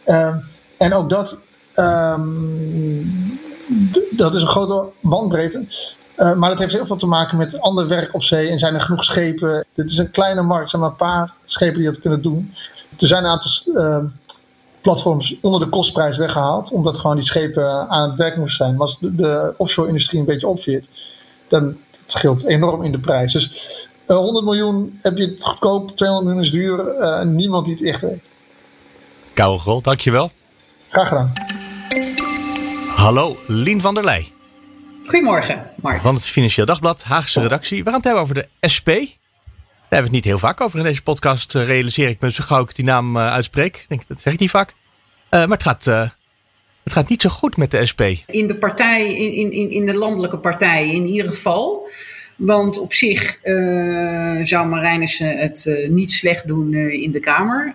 Uh, 0.07 0.35
en 0.77 0.95
ook 0.95 1.11
dat, 1.11 1.41
um, 1.77 3.41
dat 4.11 4.35
is 4.35 4.43
een 4.43 4.49
grote 4.49 4.85
bandbreedte. 5.01 5.65
Uh, 6.17 6.33
maar 6.33 6.51
dat 6.51 6.59
heeft 6.59 6.73
heel 6.73 6.87
veel 6.87 6.97
te 6.97 7.07
maken 7.07 7.39
met 7.39 7.61
ander 7.61 7.89
werk 7.89 8.15
op 8.15 8.23
zee. 8.23 8.49
En 8.49 8.59
zijn 8.59 8.75
er 8.75 8.81
genoeg 8.81 9.05
schepen? 9.05 9.65
Dit 9.75 9.91
is 9.91 9.99
een 9.99 10.11
kleine 10.11 10.43
markt. 10.43 10.63
Er 10.63 10.69
zijn 10.69 10.83
maar 10.83 10.91
een 10.91 10.97
paar 10.97 11.33
schepen 11.45 11.77
die 11.77 11.87
dat 11.87 12.01
kunnen 12.01 12.23
doen. 12.23 12.55
Er 12.99 13.07
zijn 13.07 13.25
een 13.25 13.31
aantal 13.31 13.75
ehm, 13.75 14.07
platforms 14.81 15.37
onder 15.41 15.61
de 15.61 15.69
kostprijs 15.69 16.17
weggehaald. 16.17 16.71
Omdat 16.71 16.99
gewoon 16.99 17.17
die 17.17 17.25
schepen 17.25 17.89
aan 17.89 18.09
het 18.09 18.19
werk 18.19 18.37
moesten 18.37 18.65
zijn. 18.65 18.77
Maar 18.77 18.87
als 18.87 18.99
de, 18.99 19.15
de 19.15 19.55
offshore-industrie 19.57 20.21
een 20.21 20.27
beetje 20.27 20.49
opveert, 20.49 20.89
dan 21.49 21.65
het 21.65 21.77
scheelt 22.07 22.45
enorm 22.45 22.83
in 22.83 22.93
de 22.93 22.99
prijs. 22.99 23.33
Dus 23.33 23.51
100 24.07 24.39
eh, 24.39 24.45
miljoen 24.45 24.99
heb 25.03 25.19
je 25.19 25.27
het 25.27 25.45
goedkoop, 25.45 25.97
200 25.97 26.27
miljoen 26.27 26.45
is 26.45 26.53
duur. 26.53 26.99
Uh, 26.99 27.23
niemand 27.23 27.67
die 27.67 27.75
het 27.75 27.85
echt 27.85 28.01
weet. 28.01 28.31
Koude 29.33 29.59
Grol, 29.59 29.83
dankjewel. 29.83 30.31
Graag 30.89 31.09
gedaan. 31.09 31.33
Hallo, 33.03 33.39
Lien 33.47 33.81
van 33.81 33.95
der 33.95 34.05
Leij. 34.05 34.27
Goedemorgen, 35.05 35.71
Mark. 35.81 36.01
Van 36.01 36.15
het 36.15 36.25
Financieel 36.25 36.67
Dagblad, 36.67 37.03
Haagse 37.03 37.41
redactie. 37.41 37.79
We 37.79 37.85
gaan 37.85 37.95
het 37.95 38.05
hebben 38.05 38.23
over 38.23 38.35
de 38.35 38.49
SP. 38.75 38.87
Daar 38.87 38.95
hebben 38.97 39.17
we 39.89 39.97
het 39.97 40.11
niet 40.11 40.25
heel 40.25 40.39
vaak 40.39 40.61
over 40.61 40.79
in 40.79 40.85
deze 40.85 41.03
podcast, 41.03 41.55
uh, 41.55 41.65
realiseer 41.65 42.09
ik 42.09 42.21
me. 42.21 42.31
Zo 42.31 42.45
gauw 42.45 42.63
ik 42.63 42.75
die 42.75 42.85
naam 42.85 43.17
uh, 43.17 43.33
uitspreek. 43.33 43.85
Denk, 43.89 44.09
dat 44.09 44.21
zeg 44.21 44.33
ik 44.33 44.39
niet 44.39 44.51
vaak. 44.51 44.69
Uh, 44.71 44.75
maar 45.31 45.49
het 45.49 45.63
gaat, 45.63 45.85
het 46.85 46.93
gaat 46.93 47.09
niet 47.09 47.23
zo 47.23 47.29
goed 47.29 47.57
met 47.57 47.71
de 47.71 47.87
SP. 47.91 48.03
In 48.27 48.47
de 48.47 48.57
partij, 48.57 49.17
in, 49.17 49.53
in, 49.53 49.71
in 49.71 49.87
de 49.87 49.95
landelijke 49.95 50.39
partij 50.39 50.95
in 50.95 51.07
ieder 51.07 51.29
geval. 51.29 51.89
Want 52.37 52.79
op 52.79 52.93
zich 52.93 53.39
uh, 53.45 54.45
zou 54.45 54.67
Marijnissen 54.67 55.39
het 55.39 55.65
uh, 55.69 55.89
niet 55.89 56.13
slecht 56.13 56.47
doen 56.47 56.73
uh, 56.73 57.03
in 57.03 57.11
de 57.11 57.21
Kamer. 57.21 57.75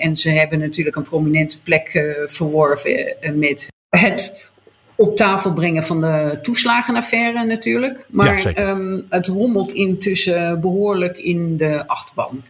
en 0.00 0.16
ze 0.16 0.30
hebben 0.30 0.58
natuurlijk 0.58 0.96
een 0.96 1.02
prominente 1.02 1.62
plek 1.62 2.14
verworven 2.26 3.14
met 3.34 3.68
het 3.88 4.48
op 4.96 5.16
tafel 5.16 5.52
brengen 5.52 5.84
van 5.84 6.00
de 6.00 6.38
toeslagenaffaire 6.42 7.44
natuurlijk. 7.44 8.06
Maar 8.08 8.52
ja, 8.54 8.70
um, 8.70 9.06
het 9.08 9.26
rommelt 9.26 9.72
intussen 9.72 10.60
behoorlijk 10.60 11.16
in 11.16 11.56
de 11.56 11.86
achterban. 11.86 12.42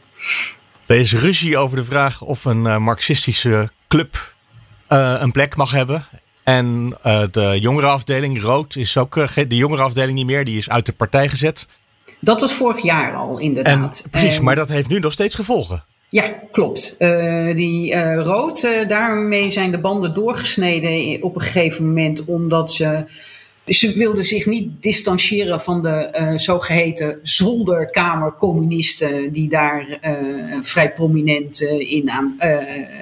Er 0.86 0.96
is 0.96 1.14
ruzie 1.14 1.56
over 1.56 1.76
de 1.76 1.84
vraag 1.84 2.22
of 2.22 2.44
een 2.44 2.82
marxistische 2.82 3.70
club 3.88 4.34
een 4.88 5.32
plek 5.32 5.56
mag 5.56 5.70
hebben. 5.70 6.06
En 6.42 6.96
uh, 7.06 7.22
de 7.30 7.58
jongerenafdeling, 7.60 8.42
Rood, 8.42 8.76
is 8.76 8.96
ook 8.96 9.14
de 9.34 9.56
jongerenafdeling 9.56 10.16
niet 10.16 10.26
meer. 10.26 10.44
Die 10.44 10.56
is 10.56 10.70
uit 10.70 10.86
de 10.86 10.92
partij 10.92 11.28
gezet. 11.28 11.66
Dat 12.20 12.40
was 12.40 12.54
vorig 12.54 12.82
jaar 12.82 13.14
al, 13.14 13.38
inderdaad. 13.38 14.00
En, 14.04 14.10
precies, 14.10 14.36
en, 14.36 14.44
maar 14.44 14.54
dat 14.54 14.68
heeft 14.68 14.88
nu 14.88 14.98
nog 14.98 15.12
steeds 15.12 15.34
gevolgen. 15.34 15.84
Ja, 16.16 16.42
klopt. 16.52 16.96
Uh, 16.98 17.54
die 17.54 18.14
Rood, 18.14 18.62
daarmee 18.88 19.50
zijn 19.50 19.70
de 19.70 19.80
banden 19.80 20.14
doorgesneden 20.14 21.22
op 21.22 21.34
een 21.34 21.40
gegeven 21.40 21.86
moment. 21.86 22.24
Omdat 22.24 22.72
ze... 22.72 23.04
Ze 23.66 23.92
wilden 23.92 24.24
zich 24.24 24.46
niet 24.46 24.68
distancieren 24.80 25.60
van 25.60 25.82
de 25.82 26.32
zogeheten 26.36 27.18
zolderkamercommunisten 27.22 29.32
die 29.32 29.48
daar 29.48 29.98
vrij 30.62 30.92
prominent 30.92 31.60
in 31.78 32.10
aan, 32.10 32.36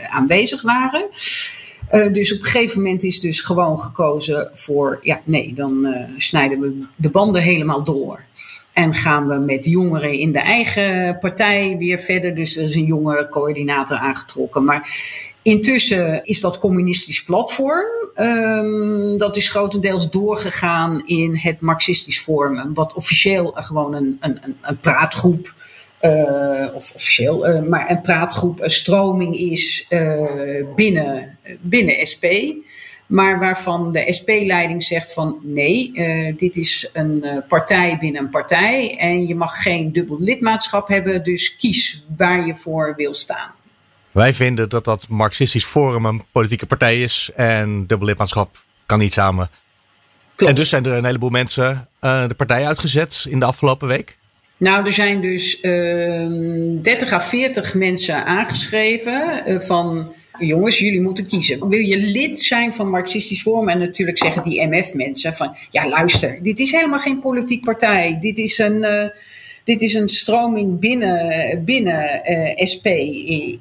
aanwezig 0.09 0.63
waren. 0.63 1.09
Dus 2.13 2.33
op 2.33 2.39
een 2.39 2.45
gegeven 2.45 2.83
moment 2.83 3.03
is 3.03 3.21
dus 3.21 3.41
gewoon 3.41 3.81
gekozen 3.81 4.51
voor, 4.53 4.99
ja, 5.03 5.21
nee, 5.25 5.53
dan 5.55 5.95
snijden 6.19 6.61
we 6.61 6.85
de 6.97 7.11
banden 7.11 7.43
helemaal 7.43 7.85
door. 7.85 8.21
En 8.75 8.95
gaan 8.95 9.29
we 9.29 9.35
met 9.35 9.65
jongeren 9.65 10.13
in 10.13 10.33
de 10.33 10.39
eigen 10.39 11.19
partij 11.19 11.77
weer 11.79 11.99
verder. 11.99 12.35
Dus 12.35 12.57
er 12.57 12.65
is 12.65 12.75
een 12.75 12.85
jongere 12.85 13.29
coördinator 13.29 13.97
aangetrokken. 13.97 14.65
Maar 14.65 14.97
intussen 15.43 16.25
is 16.25 16.41
dat 16.41 16.59
communistisch 16.59 17.23
platform. 17.23 17.87
Um, 18.17 19.19
dat 19.19 19.37
is 19.37 19.49
grotendeels 19.49 20.11
doorgegaan 20.11 21.07
in 21.07 21.37
het 21.37 21.61
Marxistisch 21.61 22.21
Forum. 22.21 22.75
Wat 22.75 22.95
officieel 22.95 23.53
gewoon 23.55 23.95
een, 23.95 24.17
een, 24.21 24.39
een 24.61 24.79
praatgroep 24.79 25.55
uh, 26.05 26.67
of 26.75 26.93
officieel, 26.95 27.49
uh, 27.49 27.63
maar 27.63 27.91
een 27.91 28.01
praatgroep, 28.01 28.61
een 28.61 28.71
stroming 28.71 29.37
is 29.37 29.87
uh, 29.89 30.65
binnen, 30.75 31.39
binnen 31.61 32.07
SP. 32.13 32.25
Maar 33.07 33.39
waarvan 33.39 33.93
de 33.93 34.13
SP-leiding 34.13 34.85
zegt 34.85 35.13
van 35.13 35.41
nee, 35.43 35.93
dit 36.37 36.57
is 36.57 36.89
een 36.93 37.25
partij 37.49 37.97
binnen 38.01 38.23
een 38.23 38.31
partij 38.31 38.97
en 38.99 39.27
je 39.27 39.35
mag 39.35 39.63
geen 39.63 39.93
dubbel 39.93 40.21
lidmaatschap 40.21 40.89
hebben, 40.89 41.25
dus 41.25 41.57
kies 41.57 42.05
waar 42.17 42.47
je 42.47 42.55
voor 42.55 42.95
wil 42.97 43.15
staan. 43.15 43.51
Wij 44.11 44.33
vinden 44.33 44.69
dat 44.69 44.85
dat 44.85 45.09
Marxistisch 45.09 45.65
Forum 45.65 46.05
een 46.05 46.23
politieke 46.33 46.67
partij 46.67 47.03
is 47.03 47.31
en 47.37 47.87
dubbel 47.87 48.07
lidmaatschap 48.07 48.63
kan 48.87 48.99
niet 48.99 49.13
samen. 49.13 49.51
Klopt. 50.35 50.53
En 50.53 50.59
dus 50.59 50.69
zijn 50.69 50.85
er 50.85 50.93
een 50.93 51.05
heleboel 51.05 51.31
mensen 51.31 51.89
de 52.01 52.35
partij 52.37 52.67
uitgezet 52.67 53.27
in 53.29 53.39
de 53.39 53.45
afgelopen 53.45 53.89
week. 53.89 54.19
Nou, 54.57 54.87
er 54.87 54.93
zijn 54.93 55.21
dus 55.21 55.59
uh, 55.63 56.83
30 56.83 57.13
à 57.13 57.21
40 57.21 57.75
mensen 57.75 58.27
aangeschreven 58.27 59.43
van 59.63 60.15
jongens, 60.39 60.79
jullie 60.79 61.01
moeten 61.01 61.27
kiezen. 61.27 61.69
Wil 61.69 61.79
je 61.79 61.99
lid 61.99 62.39
zijn 62.39 62.73
van 62.73 62.91
Marxistisch 62.91 63.43
Forum? 63.43 63.69
En 63.69 63.79
natuurlijk 63.79 64.19
zeggen 64.19 64.43
die 64.43 64.67
MF-mensen 64.67 65.37
van 65.37 65.57
ja, 65.71 65.89
luister, 65.89 66.39
dit 66.43 66.59
is 66.59 66.71
helemaal 66.71 66.99
geen 66.99 67.21
politiek 67.21 67.65
partij. 67.65 68.19
Dit 68.21 68.39
is 68.39 68.59
een. 68.59 68.83
Uh, 68.83 69.09
dit 69.65 69.83
is 69.83 69.95
een 69.95 70.09
stroming 70.09 70.79
binnen, 70.79 71.65
binnen 71.65 72.23
uh, 72.31 72.67
SP 72.73 72.87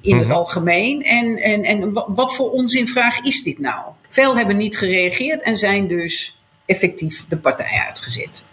in, 0.02 0.18
het 0.18 0.32
algemeen. 0.32 1.04
En, 1.04 1.38
en, 1.38 1.64
en 1.64 1.94
wat 1.94 2.36
voor 2.36 2.52
onzinvraag 2.52 3.20
is 3.20 3.44
dit 3.44 3.60
nou? 3.60 3.82
Veel 4.10 4.38
hebben 4.38 4.58
niet 4.58 4.78
gereageerd 4.78 5.42
en 5.42 5.58
zijn 5.58 5.88
dus 5.88 6.36
effectief 6.66 7.26
de 7.28 7.38
partij 7.38 7.84
uitgezet. 7.88 8.44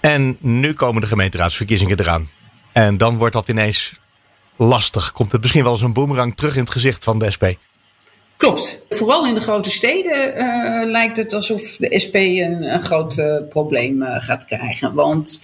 En 0.00 0.36
nu 0.40 0.72
komen 0.72 1.00
de 1.00 1.06
gemeenteraadsverkiezingen 1.06 2.00
eraan. 2.00 2.28
En 2.72 2.96
dan 2.96 3.16
wordt 3.16 3.34
dat 3.34 3.48
ineens 3.48 3.94
lastig. 4.58 5.12
Komt 5.12 5.32
het 5.32 5.40
misschien 5.40 5.62
wel 5.62 5.72
eens 5.72 5.82
een 5.82 5.92
boemerang 5.92 6.36
terug 6.36 6.54
in 6.54 6.60
het 6.60 6.70
gezicht 6.70 7.04
van 7.04 7.18
de 7.18 7.30
SP? 7.36 7.44
Klopt. 8.36 8.84
Vooral 8.88 9.26
in 9.26 9.34
de 9.34 9.40
grote 9.40 9.70
steden 9.70 10.36
uh, 10.36 10.90
lijkt 10.90 11.16
het 11.16 11.34
alsof 11.34 11.76
de 11.76 11.98
SP 12.04 12.14
een, 12.14 12.62
een 12.62 12.82
groot 12.82 13.18
uh, 13.18 13.36
probleem 13.48 14.02
uh, 14.02 14.16
gaat 14.20 14.44
krijgen. 14.44 14.94
Want 14.94 15.40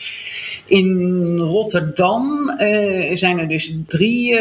in 0.67 1.39
Rotterdam 1.39 2.55
zijn 3.13 3.39
er 3.39 3.49
dus 3.49 3.73
drie 3.87 4.41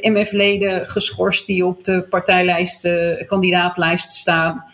MF-leden 0.00 0.86
geschorst 0.86 1.46
die 1.46 1.66
op 1.66 1.84
de 1.84 2.02
partijlijst, 2.02 2.88
kandidaatlijst 3.26 4.12
staan. 4.12 4.64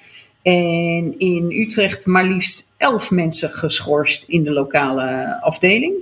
En 0.43 1.15
in 1.19 1.47
Utrecht 1.51 2.07
maar 2.07 2.25
liefst 2.25 2.69
elf 2.77 3.11
mensen 3.11 3.51
geschorst 3.51 4.25
in 4.27 4.45
de 4.45 4.53
lokale 4.53 5.39
afdeling. 5.41 5.95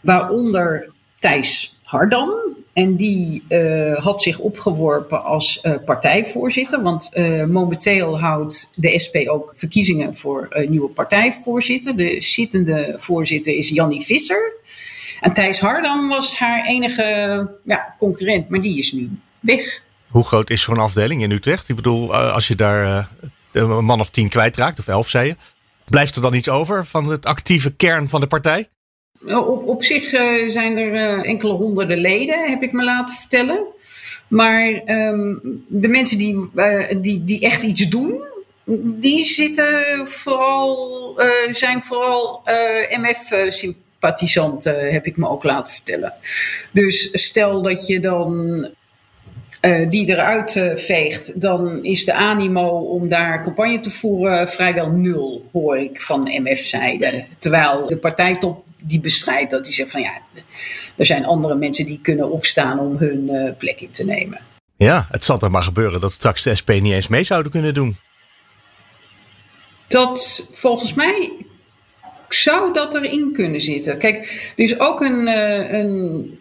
Waaronder 0.00 0.90
Thijs 1.18 1.76
Hardam. 1.82 2.30
En 2.78 2.96
die 2.96 3.42
uh, 3.48 3.96
had 3.96 4.22
zich 4.22 4.38
opgeworpen 4.38 5.24
als 5.24 5.60
uh, 5.62 5.74
partijvoorzitter. 5.84 6.82
Want 6.82 7.10
uh, 7.12 7.44
momenteel 7.44 8.20
houdt 8.20 8.70
de 8.74 8.98
SP 9.04 9.16
ook 9.26 9.52
verkiezingen 9.56 10.16
voor 10.16 10.64
nieuwe 10.68 10.88
partijvoorzitter. 10.88 11.96
De 11.96 12.22
zittende 12.22 12.94
voorzitter 12.98 13.56
is 13.56 13.68
Jannie 13.68 14.00
Visser. 14.00 14.56
En 15.20 15.32
Thijs 15.32 15.60
Hardam 15.60 16.08
was 16.08 16.36
haar 16.36 16.66
enige 16.66 17.04
ja, 17.64 17.94
concurrent, 17.98 18.48
maar 18.48 18.60
die 18.60 18.78
is 18.78 18.92
nu 18.92 19.10
weg. 19.40 19.82
Hoe 20.08 20.24
groot 20.24 20.50
is 20.50 20.62
zo'n 20.62 20.78
afdeling 20.78 21.22
in 21.22 21.30
Utrecht? 21.30 21.68
Ik 21.68 21.76
bedoel, 21.76 22.14
als 22.14 22.48
je 22.48 22.54
daar 22.54 23.08
een 23.52 23.84
man 23.84 24.00
of 24.00 24.10
tien 24.10 24.28
kwijtraakt, 24.28 24.78
of 24.78 24.88
elf 24.88 25.08
zei 25.08 25.26
je. 25.26 25.36
Blijft 25.84 26.16
er 26.16 26.22
dan 26.22 26.34
iets 26.34 26.48
over 26.48 26.86
van 26.86 27.06
het 27.06 27.26
actieve 27.26 27.70
kern 27.70 28.08
van 28.08 28.20
de 28.20 28.26
partij? 28.26 28.68
Op, 29.26 29.68
op 29.68 29.84
zich 29.84 30.12
uh, 30.12 30.48
zijn 30.48 30.78
er 30.78 30.94
uh, 30.94 31.28
enkele 31.28 31.52
honderden 31.52 31.98
leden, 31.98 32.50
heb 32.50 32.62
ik 32.62 32.72
me 32.72 32.84
laten 32.84 33.16
vertellen. 33.16 33.60
Maar 34.28 34.82
ehm, 34.84 35.34
de 35.66 35.88
mensen 35.88 36.18
die, 36.18 36.50
uh, 36.54 36.84
die, 36.96 37.24
die 37.24 37.40
echt 37.40 37.62
iets 37.62 37.88
doen, 37.88 38.24
die 38.82 39.24
zitten 39.24 40.06
vooral, 40.06 41.20
zijn 41.50 41.82
vooral 41.82 42.42
MF-sympathisanten, 42.90 44.92
heb 44.92 45.06
ik 45.06 45.16
me 45.16 45.28
ook 45.28 45.44
laten 45.44 45.72
vertellen. 45.72 46.12
Dus 46.70 47.08
stel 47.12 47.62
dat 47.62 47.86
je 47.86 48.00
dan 48.00 48.68
die 49.88 50.08
eruit 50.08 50.72
veegt, 50.74 51.40
dan 51.40 51.84
is 51.84 52.04
de 52.04 52.12
animo 52.12 52.68
om 52.68 53.08
daar 53.08 53.42
campagne 53.42 53.80
te 53.80 53.90
voeren 53.90 54.48
vrijwel 54.48 54.90
nul, 54.90 55.48
hoor 55.52 55.78
ik 55.78 56.00
van 56.00 56.28
MF-zijde. 56.42 57.24
Terwijl 57.38 57.86
de 57.86 57.96
partijtop 57.96 58.67
die 58.80 59.00
bestrijdt 59.00 59.50
dat, 59.50 59.64
die 59.64 59.72
zegt 59.72 59.90
van 59.90 60.00
ja, 60.00 60.20
er 60.96 61.06
zijn 61.06 61.24
andere 61.24 61.54
mensen 61.54 61.86
die 61.86 62.00
kunnen 62.02 62.30
opstaan 62.30 62.78
om 62.78 62.96
hun 62.96 63.28
uh, 63.30 63.50
plek 63.58 63.80
in 63.80 63.90
te 63.90 64.04
nemen. 64.04 64.40
Ja, 64.76 65.06
het 65.10 65.24
zal 65.24 65.38
toch 65.38 65.50
maar 65.50 65.62
gebeuren 65.62 66.00
dat 66.00 66.12
straks 66.12 66.42
de 66.42 66.54
SP 66.60 66.68
niet 66.68 66.92
eens 66.92 67.08
mee 67.08 67.24
zouden 67.24 67.52
kunnen 67.52 67.74
doen. 67.74 67.96
Dat 69.88 70.46
volgens 70.52 70.94
mij 70.94 71.32
zou 72.28 72.72
dat 72.72 72.94
erin 72.94 73.32
kunnen 73.32 73.60
zitten. 73.60 73.98
Kijk, 73.98 74.16
er 74.56 74.64
is 74.64 74.78
ook 74.78 75.00
een, 75.00 75.26
een, 75.74 76.38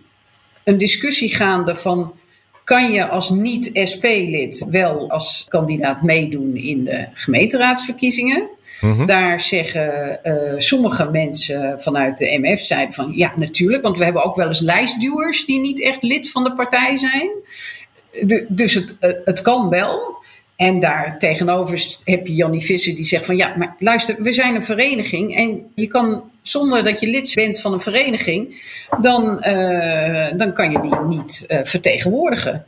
een 0.63 0.77
discussie 0.77 1.35
gaande 1.35 1.75
van 1.75 2.13
kan 2.63 2.91
je 2.91 3.07
als 3.07 3.29
niet-SP-lid 3.29 4.65
wel 4.69 5.09
als 5.09 5.45
kandidaat 5.49 6.01
meedoen 6.01 6.55
in 6.55 6.83
de 6.83 7.05
gemeenteraadsverkiezingen. 7.13 8.49
Mm-hmm. 8.81 9.05
Daar 9.05 9.39
zeggen 9.39 10.19
uh, 10.23 10.53
sommige 10.57 11.09
mensen 11.11 11.81
vanuit 11.81 12.17
de 12.17 12.37
MF 12.39 12.59
zijn 12.59 12.93
van 12.93 13.11
ja, 13.15 13.33
natuurlijk, 13.35 13.83
want 13.83 13.97
we 13.97 14.03
hebben 14.03 14.23
ook 14.23 14.35
wel 14.35 14.47
eens 14.47 14.59
lijstduwers 14.59 15.45
die 15.45 15.59
niet 15.59 15.81
echt 15.81 16.03
lid 16.03 16.31
van 16.31 16.43
de 16.43 16.53
partij 16.53 16.97
zijn. 16.97 17.29
Dus 18.47 18.73
het, 18.73 18.95
uh, 19.01 19.11
het 19.25 19.41
kan 19.41 19.69
wel. 19.69 20.15
En 20.55 20.79
daar 20.79 21.15
tegenover 21.19 21.97
heb 22.03 22.27
je 22.27 22.35
Jannie 22.35 22.61
Visser 22.61 22.95
die 22.95 23.05
zegt 23.05 23.25
van 23.25 23.35
ja, 23.35 23.55
maar 23.57 23.75
luister, 23.79 24.15
we 24.19 24.31
zijn 24.31 24.55
een 24.55 24.63
vereniging 24.63 25.35
en 25.35 25.71
je 25.75 25.87
kan 25.87 26.23
zonder 26.41 26.83
dat 26.83 26.99
je 26.99 27.07
lid 27.07 27.31
bent 27.33 27.61
van 27.61 27.73
een 27.73 27.81
vereniging, 27.81 28.63
dan, 29.01 29.43
uh, 29.47 30.27
dan 30.37 30.53
kan 30.53 30.71
je 30.71 30.81
die 30.81 30.95
niet 31.07 31.45
vertegenwoordigen. 31.63 32.63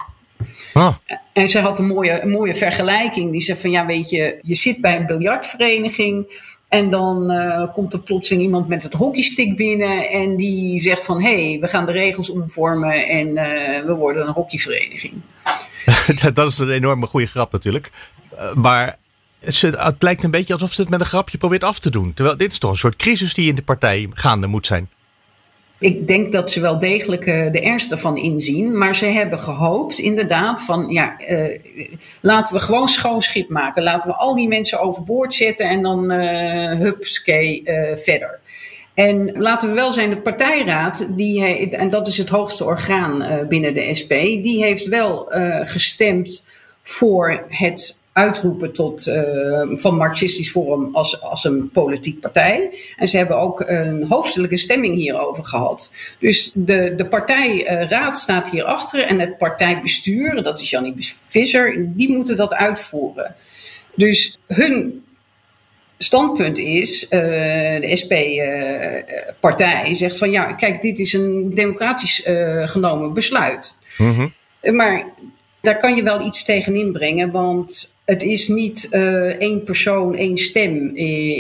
Ah. 0.74 0.96
En 1.34 1.50
ze 1.50 1.60
had 1.60 1.80
een 1.80 1.88
mooie, 1.88 2.22
een 2.22 2.30
mooie 2.30 2.56
vergelijking. 2.56 3.32
Die 3.32 3.42
zegt 3.42 3.62
van 3.62 3.72
ja, 3.72 3.86
weet 3.86 4.10
je, 4.10 4.40
je 4.42 4.56
zit 4.56 4.82
bij 4.82 4.96
een 4.96 5.06
biljartvereniging. 5.06 6.48
En 6.68 6.90
dan 6.90 7.32
uh, 7.32 7.74
komt 7.74 7.94
er 7.94 8.00
plotseling 8.00 8.44
iemand 8.44 8.68
met 8.68 8.84
het 8.84 8.94
hockeystick 8.94 9.56
binnen. 9.56 10.10
En 10.10 10.36
die 10.36 10.82
zegt 10.82 11.06
van 11.06 11.22
hé, 11.22 11.50
hey, 11.50 11.60
we 11.60 11.68
gaan 11.68 11.86
de 11.86 11.92
regels 11.92 12.30
omvormen 12.30 13.08
en 13.08 13.28
uh, 13.28 13.86
we 13.86 13.94
worden 13.98 14.28
een 14.28 14.34
hockeyvereniging. 14.34 15.14
dat 16.34 16.48
is 16.48 16.60
een 16.60 16.72
enorme 16.72 17.06
goede 17.06 17.28
grap 17.28 17.52
natuurlijk. 17.52 17.92
Uh, 18.34 18.54
maar 18.54 18.98
het 19.40 19.96
lijkt 20.04 20.24
een 20.24 20.32
beetje 20.32 20.54
alsof 20.54 20.74
ze 20.74 20.82
het 20.82 20.90
met 20.90 21.00
een 21.00 21.06
grapje 21.06 21.38
probeert 21.38 21.64
af 21.64 21.80
te 21.80 21.90
doen. 21.90 22.14
Terwijl 22.14 22.38
dit 22.38 22.52
is 22.52 22.58
toch 22.58 22.72
een 22.72 22.78
soort 22.78 22.96
crisis 22.96 23.34
die 23.34 23.50
in 23.50 23.56
de 23.56 23.62
partij 23.62 24.10
gaande 24.14 24.48
moet 24.48 24.68
zijn. 24.68 24.90
Ik 25.80 26.08
denk 26.08 26.32
dat 26.32 26.52
ze 26.52 26.62
wel 26.62 26.80
degelijk 26.80 27.26
uh, 27.26 27.52
de 27.52 27.62
ernst 27.62 27.92
ervan 27.92 28.18
inzien. 28.18 28.78
Maar 28.78 28.96
ze 28.96 29.06
hebben 29.06 29.40
gehoopt 29.40 30.00
inderdaad 30.00 30.64
van 30.64 30.90
ja, 30.90 31.16
uh, 31.28 31.60
laten 32.22 32.56
we 32.56 32.62
gewoon 32.62 32.88
schoon 32.88 33.22
schip 33.22 33.50
maken. 33.50 33.84
Laten 33.84 34.10
we 34.10 34.16
al 34.16 34.36
die 34.36 34.48
mensen 34.48 34.80
overboord 34.80 35.34
zetten 35.34 35.66
en 35.66 35.82
dan 35.82 36.12
uh, 36.12 36.92
verder. 37.94 38.40
En 38.94 39.32
laten 39.38 39.70
we 39.70 39.76
wel 39.76 39.92
zijn, 39.92 40.10
de 40.10 40.18
partijraad, 40.18 41.08
die 41.16 41.70
en 41.70 41.90
dat 41.90 42.08
is 42.08 42.18
het 42.18 42.30
hoogste 42.30 42.66
orgaan 42.66 43.46
binnen 43.48 43.74
de 43.74 43.96
SP, 44.00 44.14
die 44.44 44.64
heeft 44.64 44.88
wel 44.88 45.28
gestemd 45.64 46.44
voor 46.84 47.44
het 47.48 47.99
uitroepen 48.20 48.74
tot, 48.74 49.08
uh, 49.08 49.62
van 49.68 49.96
Marxistisch 49.96 50.52
Forum 50.52 50.96
als, 50.96 51.22
als 51.22 51.44
een 51.44 51.70
politiek 51.70 52.20
partij. 52.20 52.70
En 52.98 53.10
ze 53.10 53.18
hebben 53.18 53.38
ook 53.38 53.64
een 53.68 54.06
hoofdelijke 54.10 54.58
stemming 54.58 54.96
hierover 54.96 55.44
gehad. 55.44 55.92
Dus 56.20 56.52
de, 56.54 56.94
de 56.96 57.06
partijraad 57.06 58.18
staat 58.18 58.50
hierachter 58.50 59.02
en 59.02 59.20
het 59.20 59.38
partijbestuur, 59.38 60.44
dat 60.44 60.62
is 60.62 60.70
Jannie 60.70 60.94
Visser, 61.28 61.76
die 61.96 62.10
moeten 62.10 62.38
dat 62.38 62.54
uitvoeren. 62.54 63.36
Dus 63.96 64.40
hun 64.48 65.04
standpunt 65.98 66.58
is, 66.58 67.04
uh, 67.04 67.10
de 67.80 67.92
SP-partij 68.02 69.96
zegt 69.96 70.18
van 70.18 70.32
ja, 70.32 70.54
kijk, 70.54 70.82
dit 70.82 71.00
is 71.00 71.14
een 71.14 71.52
democratisch 71.54 72.22
genomen 72.66 73.14
besluit. 73.14 73.76
Mm-hmm. 73.98 74.34
Maar 74.62 75.06
daar 75.62 75.78
kan 75.78 75.96
je 75.96 76.04
wel 76.04 76.26
iets 76.26 76.44
tegen 76.44 76.76
inbrengen, 76.76 77.32
want 77.32 77.94
het 78.10 78.24
is 78.24 78.48
niet 78.48 78.88
uh, 78.92 79.40
één 79.40 79.64
persoon, 79.64 80.16
één 80.16 80.38
stem 80.38 80.96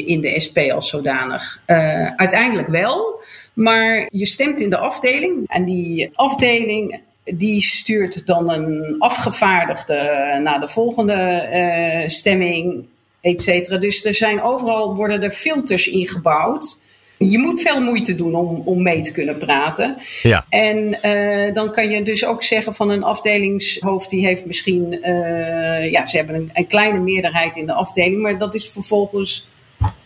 in 0.06 0.22
de 0.22 0.40
SP 0.46 0.58
als 0.58 0.90
zodanig. 0.90 1.62
Uh, 1.68 2.12
uiteindelijk 2.16 2.68
wel, 2.68 3.22
maar 3.54 4.08
je 4.12 4.26
stemt 4.26 4.62
in 4.62 4.70
de 4.70 4.78
afdeling 4.78 5.44
en 5.48 5.66
die 5.66 6.10
afdeling 6.14 7.00
die 7.24 7.62
stuurt 7.62 8.26
dan 8.26 8.50
een 8.50 8.96
afgevaardigde 9.00 10.40
naar 10.44 10.60
de 10.60 10.68
volgende 10.68 12.04
stemming, 12.08 12.86
et 13.22 13.44
cetera. 13.44 13.78
Dus 13.78 14.06
er 14.06 14.16
zijn 14.16 14.42
overal 14.42 14.96
worden 14.96 15.24
er 15.24 15.32
filters 15.32 15.88
ingebouwd 15.88 16.80
je 17.28 17.38
moet 17.38 17.62
veel 17.62 17.82
moeite 17.82 18.16
doen 18.16 18.36
om, 18.36 18.62
om 18.66 18.82
mee 18.82 19.02
te 19.02 19.12
kunnen 19.12 19.38
praten. 19.38 19.98
Ja. 20.22 20.46
En 20.50 21.00
uh, 21.04 21.54
dan 21.54 21.72
kan 21.72 21.90
je 21.90 22.04
dus 22.04 22.26
ook 22.26 22.44
zeggen 22.44 22.76
van 22.76 22.90
een 22.90 23.04
afdelingshoofd 23.04 24.10
die 24.10 24.26
heeft 24.26 24.46
misschien, 24.46 24.94
uh, 24.94 25.92
ja, 25.92 26.08
ze 26.08 26.18
hebben 26.18 26.36
een, 26.36 26.50
een, 26.54 26.68
kleine 26.68 27.00
meerderheid 27.00 27.56
in 27.56 27.66
de 27.66 27.74
afdeling, 27.74 28.22
maar 28.22 28.38
dat 28.38 28.56
is 28.56 28.70
vervolgens 28.70 29.48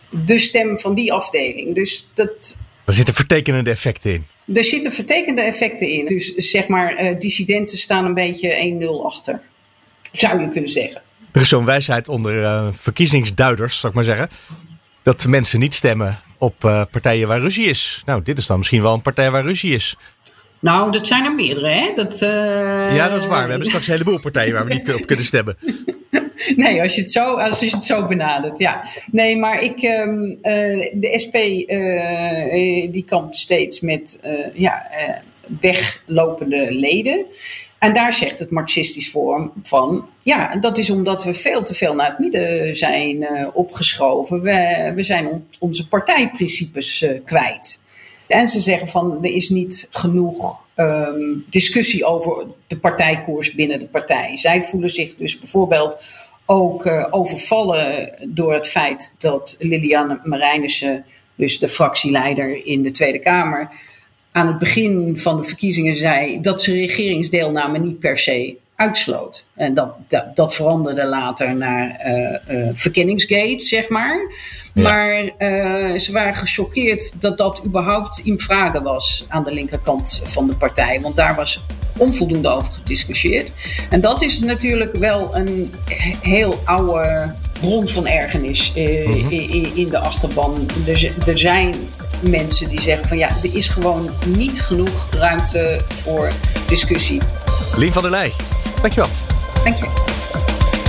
de 0.09 0.39
stem 0.39 0.79
van 0.79 0.93
die 0.93 1.13
afdeling. 1.13 1.75
Dus 1.75 2.07
dat. 2.13 2.55
Er 2.85 2.93
zitten 2.93 3.13
vertekenende 3.13 3.69
effecten 3.69 4.13
in. 4.13 4.25
Er 4.55 4.63
zitten 4.63 4.91
vertekende 4.91 5.41
effecten 5.41 5.87
in. 5.87 6.05
Dus 6.05 6.33
zeg 6.35 6.67
maar, 6.67 7.03
uh, 7.03 7.19
dissidenten 7.19 7.77
staan 7.77 8.05
een 8.05 8.13
beetje 8.13 8.77
1-0 9.01 9.05
achter. 9.05 9.41
Zou 10.11 10.41
je 10.41 10.49
kunnen 10.49 10.69
zeggen. 10.69 11.01
Er 11.31 11.41
is 11.41 11.49
zo'n 11.49 11.65
wijsheid 11.65 12.07
onder 12.07 12.73
verkiezingsduiders, 12.75 13.79
zou 13.79 13.87
ik 13.87 13.95
maar 13.95 14.07
zeggen. 14.07 14.29
Dat 15.03 15.25
mensen 15.25 15.59
niet 15.59 15.73
stemmen 15.73 16.21
op 16.43 16.63
uh, 16.63 16.81
partijen 16.91 17.27
waar 17.27 17.39
ruzie 17.39 17.67
is. 17.67 18.01
Nou, 18.05 18.23
dit 18.23 18.37
is 18.37 18.45
dan 18.47 18.57
misschien 18.57 18.81
wel 18.81 18.93
een 18.93 19.01
partij 19.01 19.31
waar 19.31 19.43
ruzie 19.43 19.73
is. 19.73 19.95
Nou, 20.59 20.91
dat 20.91 21.07
zijn 21.07 21.25
er 21.25 21.35
meerdere, 21.35 21.67
hè? 21.67 21.91
Dat, 21.95 22.21
uh... 22.21 22.95
Ja, 22.95 23.09
dat 23.09 23.21
is 23.21 23.27
waar. 23.27 23.43
We 23.43 23.49
hebben 23.49 23.67
straks 23.67 23.87
een 23.87 23.93
heleboel 23.93 24.19
partijen 24.19 24.53
waar 24.53 24.65
we 24.65 24.73
niet 24.73 24.93
op 24.93 25.05
kunnen 25.05 25.25
stemmen. 25.25 25.57
nee, 26.55 26.81
als 26.81 26.95
je 26.95 27.01
het 27.01 27.11
zo, 27.11 27.35
als 27.35 27.59
je 27.59 27.69
het 27.69 27.85
zo 27.85 28.07
benadert, 28.07 28.59
ja. 28.59 28.85
Nee, 29.11 29.37
maar 29.37 29.61
ik, 29.61 29.81
um, 29.81 30.29
uh, 30.29 30.91
de 30.93 31.11
SP 31.23 31.35
die 32.91 33.05
kampt 33.07 33.35
steeds 33.35 33.79
met 33.79 34.19
ja, 34.53 34.87
weglopende 35.61 36.73
leden. 36.73 37.25
En 37.83 37.93
daar 37.93 38.13
zegt 38.13 38.39
het 38.39 38.51
Marxistisch 38.51 39.09
Forum 39.09 39.51
van, 39.61 40.09
ja, 40.21 40.55
dat 40.55 40.77
is 40.77 40.89
omdat 40.89 41.23
we 41.23 41.33
veel 41.33 41.63
te 41.63 41.73
veel 41.73 41.95
naar 41.95 42.09
het 42.09 42.19
midden 42.19 42.75
zijn 42.75 43.15
uh, 43.21 43.47
opgeschoven. 43.53 44.41
We, 44.41 44.91
we 44.95 45.03
zijn 45.03 45.27
on, 45.27 45.47
onze 45.59 45.87
partijprincipes 45.87 47.01
uh, 47.01 47.19
kwijt. 47.25 47.81
En 48.27 48.47
ze 48.47 48.59
zeggen 48.59 48.87
van, 48.87 49.17
er 49.21 49.35
is 49.35 49.49
niet 49.49 49.87
genoeg 49.89 50.61
um, 50.75 51.45
discussie 51.49 52.05
over 52.05 52.45
de 52.67 52.77
partijkoers 52.77 53.53
binnen 53.53 53.79
de 53.79 53.87
partij. 53.87 54.37
Zij 54.37 54.63
voelen 54.63 54.89
zich 54.89 55.15
dus 55.15 55.39
bijvoorbeeld 55.39 55.97
ook 56.45 56.85
uh, 56.85 57.07
overvallen 57.09 58.13
door 58.21 58.53
het 58.53 58.67
feit 58.67 59.13
dat 59.17 59.55
Liliane 59.59 60.19
Marijnissen, 60.23 61.05
dus 61.35 61.59
de 61.59 61.67
fractieleider 61.67 62.65
in 62.65 62.83
de 62.83 62.91
Tweede 62.91 63.19
Kamer, 63.19 63.69
aan 64.33 64.47
het 64.47 64.57
begin 64.57 65.19
van 65.19 65.37
de 65.37 65.43
verkiezingen 65.43 65.95
zei 65.95 66.41
dat 66.41 66.63
ze 66.63 66.73
regeringsdeelname 66.73 67.79
niet 67.79 67.99
per 67.99 68.17
se 68.17 68.55
uitsloot. 68.75 69.45
En 69.55 69.73
dat, 69.73 69.95
dat, 70.07 70.35
dat 70.35 70.55
veranderde 70.55 71.05
later 71.05 71.55
naar 71.55 72.01
uh, 72.05 72.57
uh, 72.57 72.69
verkenningsgate, 72.73 73.63
zeg 73.63 73.89
maar. 73.89 74.31
Ja. 74.73 74.83
Maar 74.83 75.23
uh, 75.23 75.99
ze 75.99 76.09
waren 76.11 76.35
gechoqueerd 76.35 77.13
dat 77.19 77.37
dat 77.37 77.61
überhaupt 77.65 78.21
in 78.23 78.39
vragen 78.39 78.83
was 78.83 79.25
aan 79.27 79.43
de 79.43 79.53
linkerkant 79.53 80.21
van 80.23 80.47
de 80.47 80.55
partij. 80.55 81.01
Want 81.01 81.15
daar 81.15 81.35
was 81.35 81.61
onvoldoende 81.97 82.49
over 82.49 82.73
gediscussieerd. 82.73 83.51
En 83.89 84.01
dat 84.01 84.21
is 84.21 84.39
natuurlijk 84.39 84.95
wel 84.95 85.35
een 85.35 85.73
heel 86.21 86.55
oude 86.65 87.33
bron 87.59 87.87
van 87.87 88.07
ergernis 88.07 88.71
-huh. 88.73 89.31
in, 89.31 89.75
in, 89.75 89.89
de 89.89 89.99
achterban. 89.99 90.67
Er, 90.87 91.11
er 91.27 91.37
zijn 91.37 91.75
mensen 92.29 92.69
die 92.69 92.81
zeggen 92.81 93.07
van 93.07 93.17
ja, 93.17 93.29
er 93.29 93.55
is 93.55 93.67
gewoon 93.67 94.09
niet 94.27 94.61
genoeg 94.61 95.07
ruimte 95.11 95.81
voor 96.03 96.31
discussie. 96.67 97.21
Lien 97.75 97.91
van 97.91 98.01
der 98.01 98.11
Leij, 98.11 98.33
dankjewel. 98.81 99.09
Dank 99.63 99.77
je. 99.77 99.85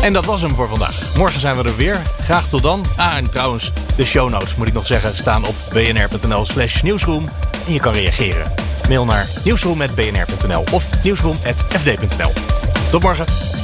En 0.03 0.12
dat 0.12 0.25
was 0.25 0.40
hem 0.40 0.55
voor 0.55 0.68
vandaag. 0.68 1.16
Morgen 1.16 1.40
zijn 1.40 1.57
we 1.57 1.62
er 1.62 1.77
weer. 1.77 2.01
Graag 2.20 2.49
tot 2.49 2.62
dan. 2.62 2.85
Ah, 2.97 3.16
en 3.16 3.31
trouwens, 3.31 3.73
de 3.97 4.05
show 4.05 4.31
notes 4.31 4.57
moet 4.57 4.66
ik 4.66 4.73
nog 4.73 4.87
zeggen 4.87 5.16
staan 5.16 5.47
op 5.47 5.55
bnr.nl 5.73 6.44
slash 6.44 6.83
nieuwsroom. 6.83 7.29
En 7.66 7.73
je 7.73 7.81
kan 7.81 7.92
reageren. 7.92 8.53
Mail 8.88 9.05
naar 9.05 9.29
nieuwsroom.bnr.nl 9.44 10.64
of 10.73 11.03
nieuwsroom.fd.nl. 11.03 12.33
Tot 12.90 13.03
morgen. 13.03 13.63